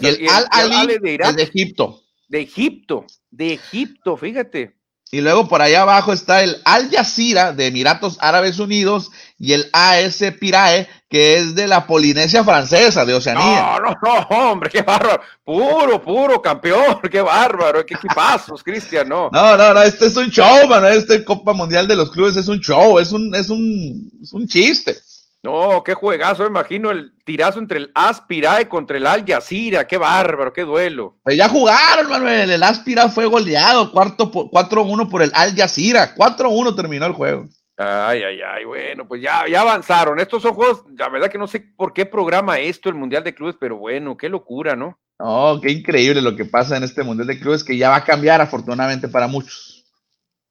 [0.00, 2.02] y el, Al Ali de es de Egipto.
[2.26, 4.79] De Egipto, de Egipto, fíjate.
[5.12, 9.68] Y luego por allá abajo está el Al Jazeera de Emiratos Árabes Unidos y el
[9.72, 13.80] AS Pirae, que es de la Polinesia Francesa, de Oceanía.
[13.82, 15.20] No, no, no, hombre, qué bárbaro.
[15.44, 19.30] Puro, puro campeón, qué bárbaro, qué equipazos, Cristian, no.
[19.32, 20.86] No, no, no, este es un show, mano.
[20.86, 24.46] Este Copa Mundial de los Clubes es un show, es un, es un, es un
[24.46, 24.96] chiste.
[25.42, 30.52] No, qué juegazo, imagino el tirazo entre el Aspirae contra el Al Jazeera, qué bárbaro,
[30.52, 31.16] qué duelo.
[31.22, 37.06] Pues ya jugaron, Manuel, el Aspirae fue goleado, 4-1 por el Al Jazeera, 4-1 terminó
[37.06, 37.48] el juego.
[37.78, 40.20] Ay, ay, ay, bueno, pues ya, ya avanzaron.
[40.20, 43.34] Estos son juegos, la verdad que no sé por qué programa esto el Mundial de
[43.34, 45.00] Clubes, pero bueno, qué locura, ¿no?
[45.18, 48.04] No, qué increíble lo que pasa en este Mundial de Clubes, que ya va a
[48.04, 49.86] cambiar afortunadamente para muchos.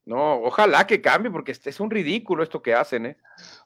[0.05, 3.17] No, ojalá que cambie, porque este es un ridículo esto que hacen, ¿eh?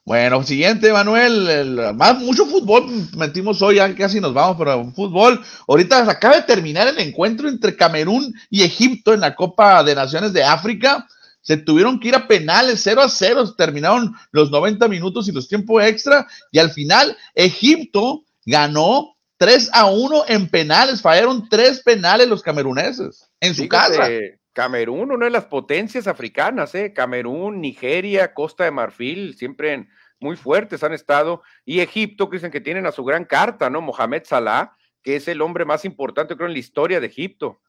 [0.04, 1.94] Bueno, siguiente, Manuel.
[1.94, 2.86] más, mucho fútbol
[3.16, 5.42] metimos hoy, ya casi nos vamos, pero fútbol.
[5.66, 10.34] Ahorita acaba de terminar el encuentro entre Camerún y Egipto en la Copa de Naciones
[10.34, 11.06] de África.
[11.40, 15.48] Se tuvieron que ir a penales 0 a 0, terminaron los 90 minutos y los
[15.48, 16.26] tiempos extra.
[16.52, 21.00] Y al final, Egipto ganó 3 a 1 en penales.
[21.00, 24.08] Fallaron tres penales los cameruneses en su casa.
[24.54, 26.92] Camerún, una de las potencias africanas, ¿eh?
[26.94, 29.88] Camerún, Nigeria, Costa de Marfil, siempre
[30.20, 33.80] muy fuertes han estado, y Egipto, que dicen que tienen a su gran carta, ¿no?
[33.80, 37.60] Mohamed Salah, que es el hombre más importante, creo, en la historia de Egipto.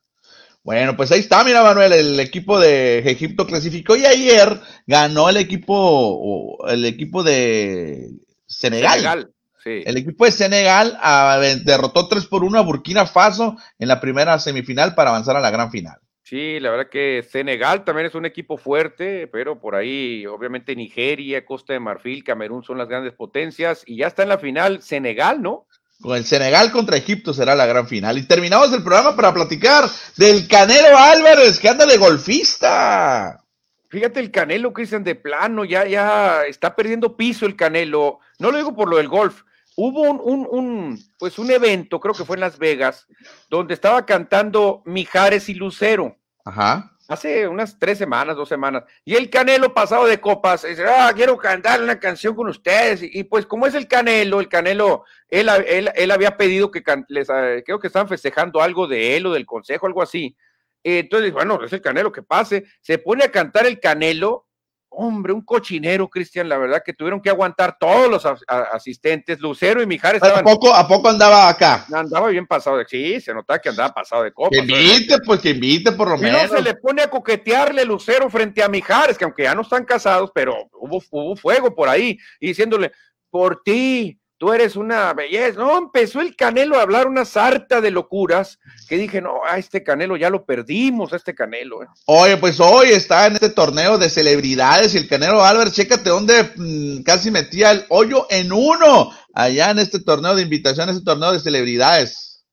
[0.64, 5.38] Bueno, pues ahí está, mira Manuel, el equipo de Egipto clasificó y ayer ganó el
[5.38, 8.10] equipo, el equipo de
[8.46, 9.00] Senegal.
[9.00, 9.32] Senegal
[9.64, 9.84] sí.
[9.86, 14.40] El equipo de Senegal ah, derrotó 3 por 1 a Burkina Faso en la primera
[14.40, 16.00] semifinal para avanzar a la gran final.
[16.28, 21.46] Sí, la verdad que Senegal también es un equipo fuerte, pero por ahí obviamente Nigeria,
[21.46, 25.40] Costa de Marfil, Camerún son las grandes potencias y ya está en la final Senegal,
[25.40, 25.68] ¿no?
[26.02, 28.18] Con el Senegal contra Egipto será la gran final.
[28.18, 33.44] Y terminamos el programa para platicar del Canelo Álvarez, que anda de golfista.
[33.90, 38.18] Fíjate el Canelo, Cristian, de plano, ya, ya está perdiendo piso el Canelo.
[38.40, 39.44] No lo digo por lo del golf,
[39.76, 43.08] hubo un, un, pues un evento, creo que fue en Las Vegas,
[43.50, 46.18] donde estaba cantando Mijares y Lucero.
[46.44, 46.92] Ajá.
[47.08, 48.84] Hace unas tres semanas, dos semanas.
[49.04, 53.02] Y el Canelo pasado de copas, dice, ah, quiero cantar una canción con ustedes.
[53.04, 57.30] Y, pues como es el Canelo, el Canelo, él, él, él había pedido que, les,
[57.30, 60.36] ah, creo que estaban festejando algo de él o del consejo, algo así.
[60.84, 62.66] entonces, bueno, es el Canelo que pase.
[62.82, 64.45] Se pone a cantar el Canelo
[64.96, 69.86] hombre, un cochinero, Cristian, la verdad que tuvieron que aguantar todos los asistentes, Lucero y
[69.86, 70.24] Mijares.
[70.24, 71.86] ¿A poco, ¿A poco andaba acá?
[71.94, 74.50] Andaba bien pasado de, sí, se notaba que andaba pasado de copa.
[74.52, 76.50] Que invite, pues que invite por lo menos.
[76.50, 79.86] No se le pone a coquetearle Lucero frente a Mijares, que aunque ya no están
[79.86, 82.92] casados, pero hubo, hubo fuego por ahí, y diciéndole,
[83.30, 85.60] por ti, tú eres una belleza.
[85.60, 89.84] No, empezó el Canelo a hablar una sarta de locuras que dije, no, a este
[89.84, 91.82] Canelo ya lo perdimos, a este Canelo.
[91.82, 91.88] Eh".
[92.06, 96.52] Oye, pues hoy está en este torneo de celebridades y el Canelo Álvarez, chécate dónde
[96.58, 101.34] mm, casi metía el hoyo en uno allá en este torneo de invitación, este torneo
[101.34, 102.46] de celebridades.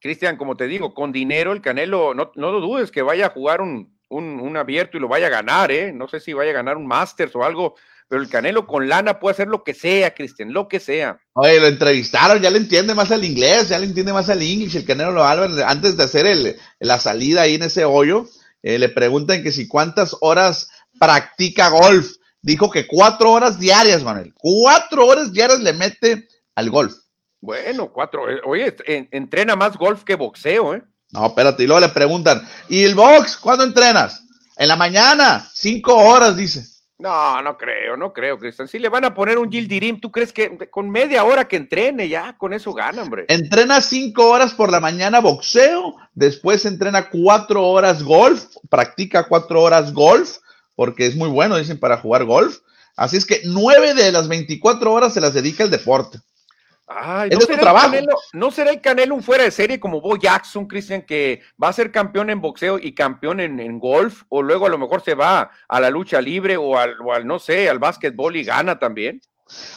[0.00, 3.30] Cristian, como te digo, con dinero el Canelo, no, no lo dudes que vaya a
[3.30, 5.92] jugar un, un, un abierto y lo vaya a ganar, ¿eh?
[5.92, 7.74] No sé si vaya a ganar un Masters o algo
[8.08, 11.20] pero el Canelo con lana puede hacer lo que sea, Cristian, lo que sea.
[11.34, 14.74] Oye, lo entrevistaron, ya le entiende más al inglés, ya le entiende más al inglés.
[14.74, 18.26] El Canelo lo Álvarez, antes de hacer el, la salida ahí en ese hoyo,
[18.62, 22.16] eh, le preguntan que si cuántas horas practica golf.
[22.40, 24.32] Dijo que cuatro horas diarias, Manuel.
[24.38, 26.94] Cuatro horas diarias le mete al golf.
[27.40, 28.30] Bueno, cuatro.
[28.30, 28.74] Eh, oye,
[29.10, 30.82] entrena más golf que boxeo, ¿eh?
[31.10, 31.64] No, espérate.
[31.64, 33.36] Y luego le preguntan, ¿y el box?
[33.36, 34.24] ¿Cuándo entrenas?
[34.56, 36.77] En la mañana, cinco horas, dice.
[37.00, 38.66] No, no creo, no creo, Cristian.
[38.66, 42.08] Si le van a poner un Gildirim, ¿tú crees que con media hora que entrene
[42.08, 43.26] ya, con eso gana, hombre?
[43.28, 49.92] Entrena cinco horas por la mañana boxeo, después entrena cuatro horas golf, practica cuatro horas
[49.92, 50.38] golf,
[50.74, 52.58] porque es muy bueno, dicen, para jugar golf.
[52.96, 56.18] Así es que nueve de las veinticuatro horas se las dedica al deporte.
[56.88, 57.94] Ay, ¿no, será trabajo.
[58.32, 61.72] ¿No será el Canelo un fuera de serie como Bo Jackson, Cristian, que va a
[61.72, 64.22] ser campeón en boxeo y campeón en, golf?
[64.30, 67.68] O luego a lo mejor se va a la lucha libre o al, no sé,
[67.68, 69.20] al básquetbol y gana también.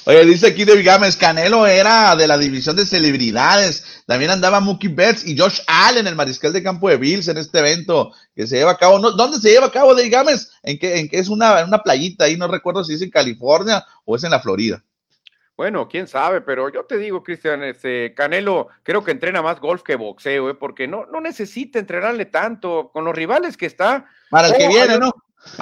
[0.05, 4.03] Oye, dice aquí de Gámez, Canelo era de la división de celebridades.
[4.05, 7.59] También andaba Mookie Betts y Josh Allen, el mariscal de campo de Bills, en este
[7.59, 8.99] evento que se lleva a cabo.
[8.99, 10.49] ¿Dónde se lleva a cabo de Gámez?
[10.63, 12.37] ¿En qué, en qué es una, una playita ahí?
[12.37, 14.81] No recuerdo si es en California o es en la Florida.
[15.61, 19.83] Bueno, quién sabe, pero yo te digo, Cristian, este Canelo creo que entrena más golf
[19.83, 20.55] que boxeo, ¿eh?
[20.55, 24.07] porque no, no necesita entrenarle tanto con los rivales que está.
[24.31, 25.11] Para el que oh, viene, ¿no?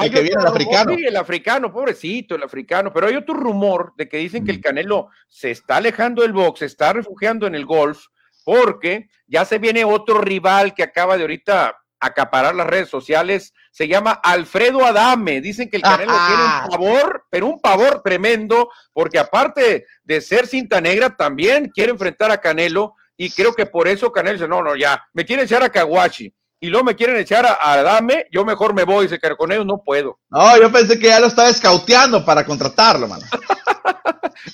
[0.01, 0.95] El que viene, el africano.
[0.95, 2.93] Sí, el africano, pobrecito, el africano.
[2.93, 6.59] Pero hay otro rumor de que dicen que el Canelo se está alejando del box,
[6.59, 8.05] se está refugiando en el golf,
[8.45, 13.87] porque ya se viene otro rival que acaba de ahorita acaparar las redes sociales, se
[13.87, 15.41] llama Alfredo Adame.
[15.41, 20.47] Dicen que el Canelo tiene un pavor, pero un pavor tremendo, porque aparte de ser
[20.47, 24.61] cinta negra, también quiere enfrentar a Canelo, y creo que por eso Canelo dice, no,
[24.61, 28.43] no, ya, me quieren echar a Kawachi, y luego me quieren echar a, Adame, yo
[28.43, 30.19] mejor me voy, dice que con ellos no puedo.
[30.29, 33.25] No, yo pensé que ya lo estaba escauteando para contratarlo, mano.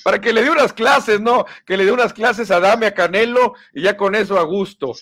[0.02, 1.46] para que le dé unas clases, ¿no?
[1.64, 4.94] Que le dé unas clases a Dame, a Canelo y ya con eso a gusto.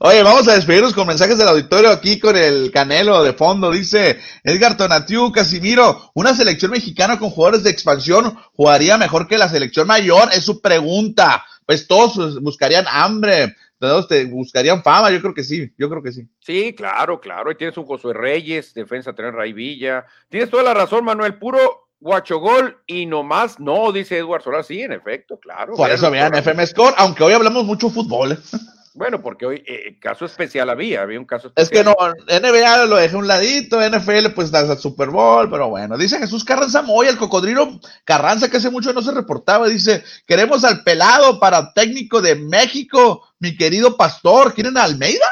[0.00, 3.70] Oye, vamos a despedirnos con mensajes del auditorio aquí con el Canelo de fondo.
[3.70, 9.48] Dice Edgar Tonatiu, Casimiro, ¿una selección mexicana con jugadores de expansión jugaría mejor que la
[9.48, 10.28] selección mayor?
[10.32, 11.44] Es su pregunta.
[11.66, 16.12] Pues todos buscarían hambre, todos te buscarían fama, yo creo que sí, yo creo que
[16.12, 16.28] sí.
[16.40, 17.50] Sí, claro, claro.
[17.50, 20.04] Y tienes un Josué Reyes, defensa tener Ray Villa.
[20.28, 21.38] Tienes toda la razón, Manuel.
[21.38, 24.64] Puro Guachogol y nomás no, dice Eduardo Solar.
[24.64, 25.74] Sí, en efecto, claro.
[25.74, 28.38] Por eso vean FM Score, aunque hoy hablamos mucho fútbol.
[28.92, 31.64] Bueno, porque hoy eh, caso especial había, había un caso especial.
[31.64, 31.94] Es que no,
[32.40, 35.96] NBA lo dejé un ladito, NFL pues da el Super Bowl, pero bueno.
[35.96, 40.64] Dice Jesús Carranza Moy, el cocodrilo Carranza, que hace mucho no se reportaba, dice, queremos
[40.64, 45.26] al pelado para técnico de México, mi querido pastor, ¿quieren a Almeida?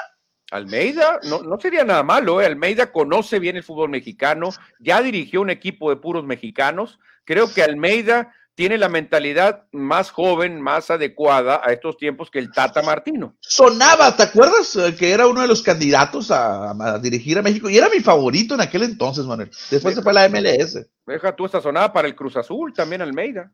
[0.51, 2.47] Almeida, no, no sería nada malo, ¿eh?
[2.47, 7.63] Almeida conoce bien el fútbol mexicano, ya dirigió un equipo de puros mexicanos, creo que
[7.63, 13.37] Almeida tiene la mentalidad más joven, más adecuada a estos tiempos que el Tata Martino.
[13.39, 14.75] Sonaba, ¿te acuerdas?
[14.75, 18.55] Eh, que era uno de los candidatos a, dirigir a México y era mi favorito
[18.55, 19.49] en aquel entonces, Manuel.
[19.71, 20.85] Después se fue a la MLS.
[21.07, 23.53] Deja tú esta sonada para el Cruz Azul, también Almeida.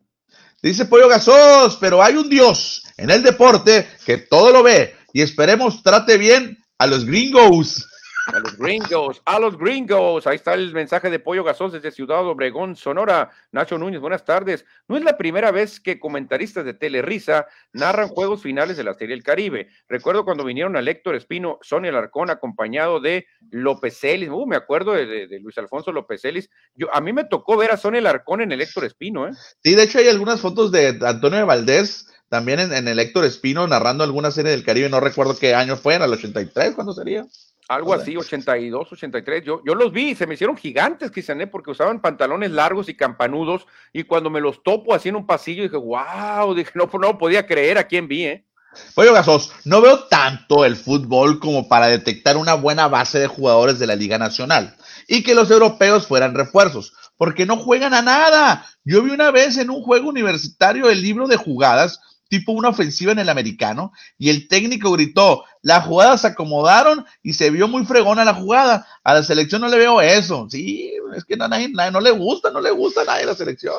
[0.63, 5.21] Dice Pollo Gasos, pero hay un Dios en el deporte que todo lo ve y
[5.21, 7.89] esperemos trate bien a los gringos.
[8.27, 10.27] A los gringos, a los gringos.
[10.27, 13.31] Ahí está el mensaje de Pollo Gasol desde Ciudad Obregón, Sonora.
[13.53, 14.65] Nacho Núñez, buenas tardes.
[14.89, 19.15] No es la primera vez que comentaristas de Telerisa narran juegos finales de la Serie
[19.15, 19.69] del Caribe.
[19.89, 24.31] Recuerdo cuando vinieron a Héctor Espino, Sonia Larcón, acompañado de López Celis.
[24.31, 26.49] Uh, me acuerdo de, Luis Alfonso López Celis.
[26.75, 29.33] Yo, a mí me tocó ver a Sonia Larcón en el Héctor Espino, ¿eh?
[29.63, 34.05] Sí, de hecho hay algunas fotos de Antonio Valdés también en, el Héctor Espino narrando
[34.05, 37.27] alguna serie del Caribe, no recuerdo qué año fue, en el 83, ¿cuándo sería?
[37.69, 39.43] Algo así, 82, 83.
[39.45, 41.47] Yo, yo los vi se me hicieron gigantes, Cristian, ¿eh?
[41.47, 43.67] porque usaban pantalones largos y campanudos.
[43.93, 47.47] Y cuando me los topo así en un pasillo, dije, wow, dije, no, no podía
[47.47, 48.45] creer a quién vi, ¿eh?
[48.95, 53.79] Pollo Gasos, no veo tanto el fútbol como para detectar una buena base de jugadores
[53.79, 58.67] de la Liga Nacional y que los europeos fueran refuerzos, porque no juegan a nada.
[58.85, 62.01] Yo vi una vez en un juego universitario el libro de jugadas,
[62.39, 67.35] tipo una ofensiva en el americano, y el técnico gritó, las jugadas se acomodaron y
[67.35, 68.87] se vio muy fregona la jugada.
[69.03, 70.47] A la selección no le veo eso.
[70.51, 73.75] Sí, es que a nadie, no le gusta, no le gusta a nadie la selección.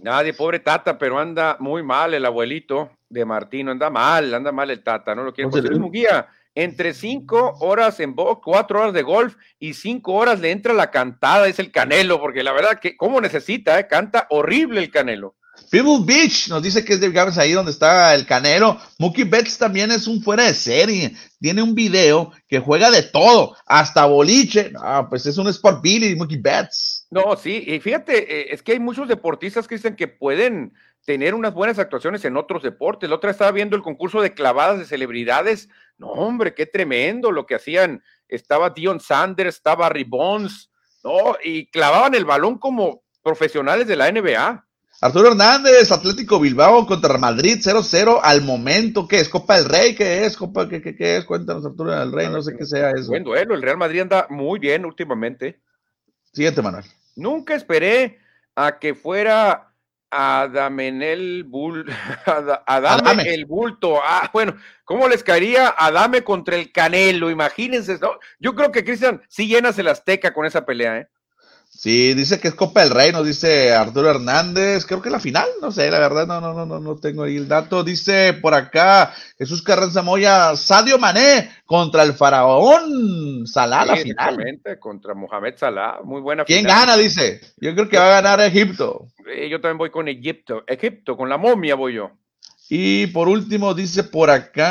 [0.00, 4.70] Nadie, pobre Tata, pero anda muy mal el abuelito de Martino, anda mal, anda mal
[4.70, 5.50] el Tata, no lo quiere.
[5.50, 10.40] José Luis guía entre cinco horas en box, cuatro horas de golf y cinco horas
[10.40, 13.78] le entra la cantada, es el Canelo, porque la verdad que, ¿cómo necesita?
[13.78, 13.86] Eh?
[13.86, 15.34] Canta horrible el Canelo.
[15.72, 18.78] People Beach nos dice que es de Gávez ahí donde está el Canelo.
[18.98, 21.16] Mookie Betts también es un fuera de serie.
[21.40, 24.70] Tiene un video que juega de todo, hasta boliche.
[24.78, 27.06] Ah, pues es un Sport Billy, Mookie Betts.
[27.10, 30.74] No, sí, y fíjate, eh, es que hay muchos deportistas que dicen que pueden
[31.06, 33.08] tener unas buenas actuaciones en otros deportes.
[33.08, 35.70] La otra estaba viendo el concurso de clavadas de celebridades.
[35.96, 38.02] No, hombre, qué tremendo lo que hacían.
[38.28, 40.70] Estaba Dion Sanders, estaba Ribbons,
[41.02, 41.34] ¿no?
[41.42, 44.66] Y clavaban el balón como profesionales de la NBA.
[45.02, 49.08] Arturo Hernández, Atlético Bilbao contra Madrid 0-0 al momento.
[49.08, 49.28] ¿Qué es?
[49.28, 49.96] ¿Copa del Rey?
[49.96, 50.36] ¿Qué es?
[50.36, 51.24] ¿Copa qué, qué, qué es?
[51.24, 53.08] Cuéntanos, Arturo del Rey, no sé qué sea eso.
[53.08, 55.60] Buen duelo, el Real Madrid anda muy bien últimamente.
[56.32, 56.84] Siguiente, Manuel.
[57.16, 58.20] Nunca esperé
[58.54, 59.74] a que fuera
[60.08, 61.84] Adamenel Bull,
[62.66, 63.98] Adame, el bulto.
[64.04, 67.28] Ah, bueno, ¿cómo les caería Adame contra el Canelo?
[67.28, 67.98] Imagínense.
[68.38, 71.08] Yo creo que Cristian sí llenas el Azteca con esa pelea, ¿eh?
[71.82, 75.48] Sí, dice que es Copa del Rey, nos dice Arturo Hernández, creo que la final,
[75.60, 77.82] no sé, la verdad no, no, no, no, no tengo ahí el dato.
[77.82, 84.60] Dice por acá Jesús Carranza Moya, Sadio Mané contra el faraón Salah la final.
[84.78, 86.96] contra Mohamed Salah, muy buena ¿Quién gana?
[86.96, 89.08] Dice, yo creo que va a ganar Egipto.
[89.50, 92.12] yo también voy con Egipto, Egipto, con la momia voy yo.
[92.74, 94.64] Y por último dice por acá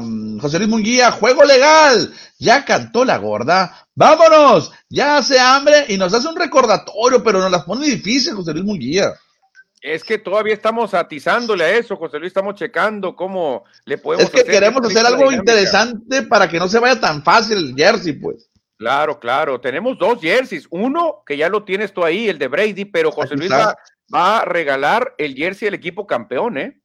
[0.00, 5.98] mm, José Luis Munguía, juego legal, ya cantó la gorda, vámonos, ya hace hambre y
[5.98, 9.12] nos hace un recordatorio, pero nos las pone difícil José Luis Munguía.
[9.82, 14.30] Es que todavía estamos atizándole a eso, José Luis, estamos checando cómo le podemos Es
[14.30, 18.48] que queremos hacer algo interesante para que no se vaya tan fácil el jersey, pues.
[18.78, 19.60] Claro, claro.
[19.60, 20.66] Tenemos dos jerseys.
[20.70, 23.76] Uno que ya lo tienes tú ahí, el de Brady, pero José Luis va,
[24.14, 26.80] va, a regalar el jersey del equipo campeón, ¿eh?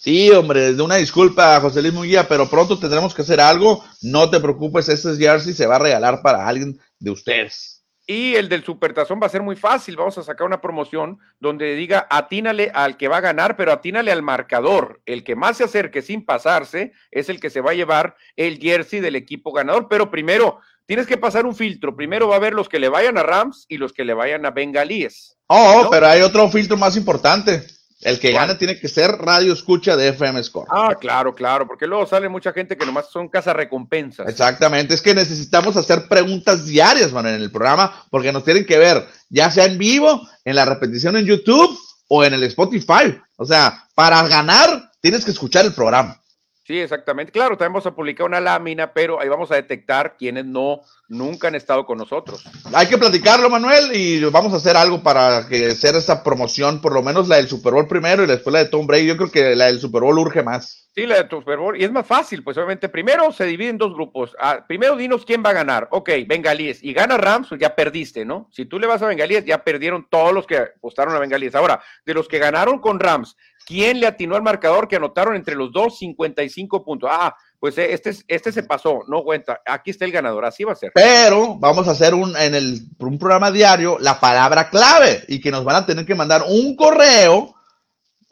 [0.00, 3.84] Sí, hombre, una disculpa, José Luis Munguía, pero pronto tendremos que hacer algo.
[4.02, 7.72] No te preocupes, ese jersey se va a regalar para alguien de ustedes.
[8.04, 9.96] Y el del Supertazón va a ser muy fácil.
[9.96, 14.10] Vamos a sacar una promoción donde diga atínale al que va a ganar, pero atínale
[14.10, 15.00] al marcador.
[15.06, 18.58] El que más se acerque sin pasarse es el que se va a llevar el
[18.58, 19.86] jersey del equipo ganador.
[19.88, 20.58] Pero primero,
[20.92, 21.96] tienes que pasar un filtro.
[21.96, 24.44] Primero va a haber los que le vayan a Rams y los que le vayan
[24.44, 25.38] a Bengalíes.
[25.46, 27.66] Oh, pero hay otro filtro más importante.
[28.02, 30.68] El que gana tiene que ser radio escucha de FM Score.
[30.70, 34.28] Ah, claro, claro, porque luego sale mucha gente que nomás son casa recompensas.
[34.28, 38.76] Exactamente, es que necesitamos hacer preguntas diarias, man, en el programa, porque nos tienen que
[38.76, 41.74] ver, ya sea en vivo, en la repetición en YouTube
[42.08, 43.18] o en el Spotify.
[43.36, 46.21] O sea, para ganar tienes que escuchar el programa.
[46.64, 47.32] Sí, exactamente.
[47.32, 51.48] Claro, también vamos a publicar una lámina, pero ahí vamos a detectar quienes no, nunca
[51.48, 52.44] han estado con nosotros.
[52.72, 56.92] Hay que platicarlo, Manuel, y vamos a hacer algo para que hacer esa promoción, por
[56.92, 59.06] lo menos la del Super Bowl primero y después la de Tom Brady.
[59.06, 60.88] Yo creo que la del Super Bowl urge más.
[60.94, 63.78] Sí, la de Super Bowl, y es más fácil, pues obviamente, primero se divide en
[63.78, 64.36] dos grupos.
[64.38, 65.88] Ah, primero dinos quién va a ganar.
[65.90, 68.48] Ok, Bengalíes, y gana Rams, pues ya perdiste, ¿no?
[68.52, 71.54] Si tú le vas a Bengalíes, ya perdieron todos los que apostaron a Bengalíes.
[71.54, 73.36] Ahora, de los que ganaron con Rams,
[73.72, 77.08] ¿quién le atinó al marcador que anotaron entre los dos 55 puntos?
[77.10, 79.62] Ah, pues eh, este, este se pasó, no cuenta.
[79.64, 80.92] Aquí está el ganador, así va a ser.
[80.94, 85.50] Pero vamos a hacer un, en el, un programa diario la palabra clave y que
[85.50, 87.54] nos van a tener que mandar un correo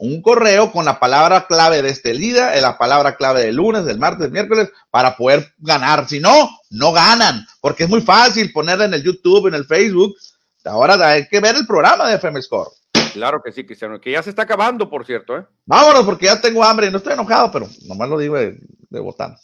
[0.03, 3.99] un correo con la palabra clave de este día, la palabra clave del lunes, del
[3.99, 6.07] martes, del miércoles, para poder ganar.
[6.09, 10.15] Si no, no ganan, porque es muy fácil ponerla en el YouTube, en el Facebook.
[10.65, 12.71] Ahora hay que ver el programa de FM Score.
[13.13, 15.37] Claro que sí, Cristiano, que ya se está acabando, por cierto.
[15.37, 15.45] ¿eh?
[15.65, 16.89] Vámonos, porque ya tengo hambre.
[16.91, 18.57] No estoy enojado, pero nomás lo digo de,
[18.89, 19.35] de botán.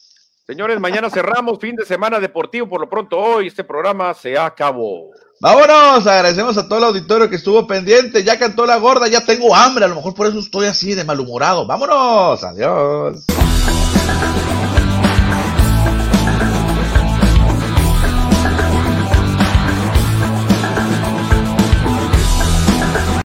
[0.45, 2.69] Señores, mañana cerramos fin de semana deportivo.
[2.69, 5.11] Por lo pronto, hoy este programa se acabó.
[5.41, 8.23] Vámonos, agradecemos a todo el auditorio que estuvo pendiente.
[8.23, 9.85] Ya cantó la gorda, ya tengo hambre.
[9.85, 11.67] A lo mejor por eso estoy así de malhumorado.
[11.67, 13.25] Vámonos, adiós.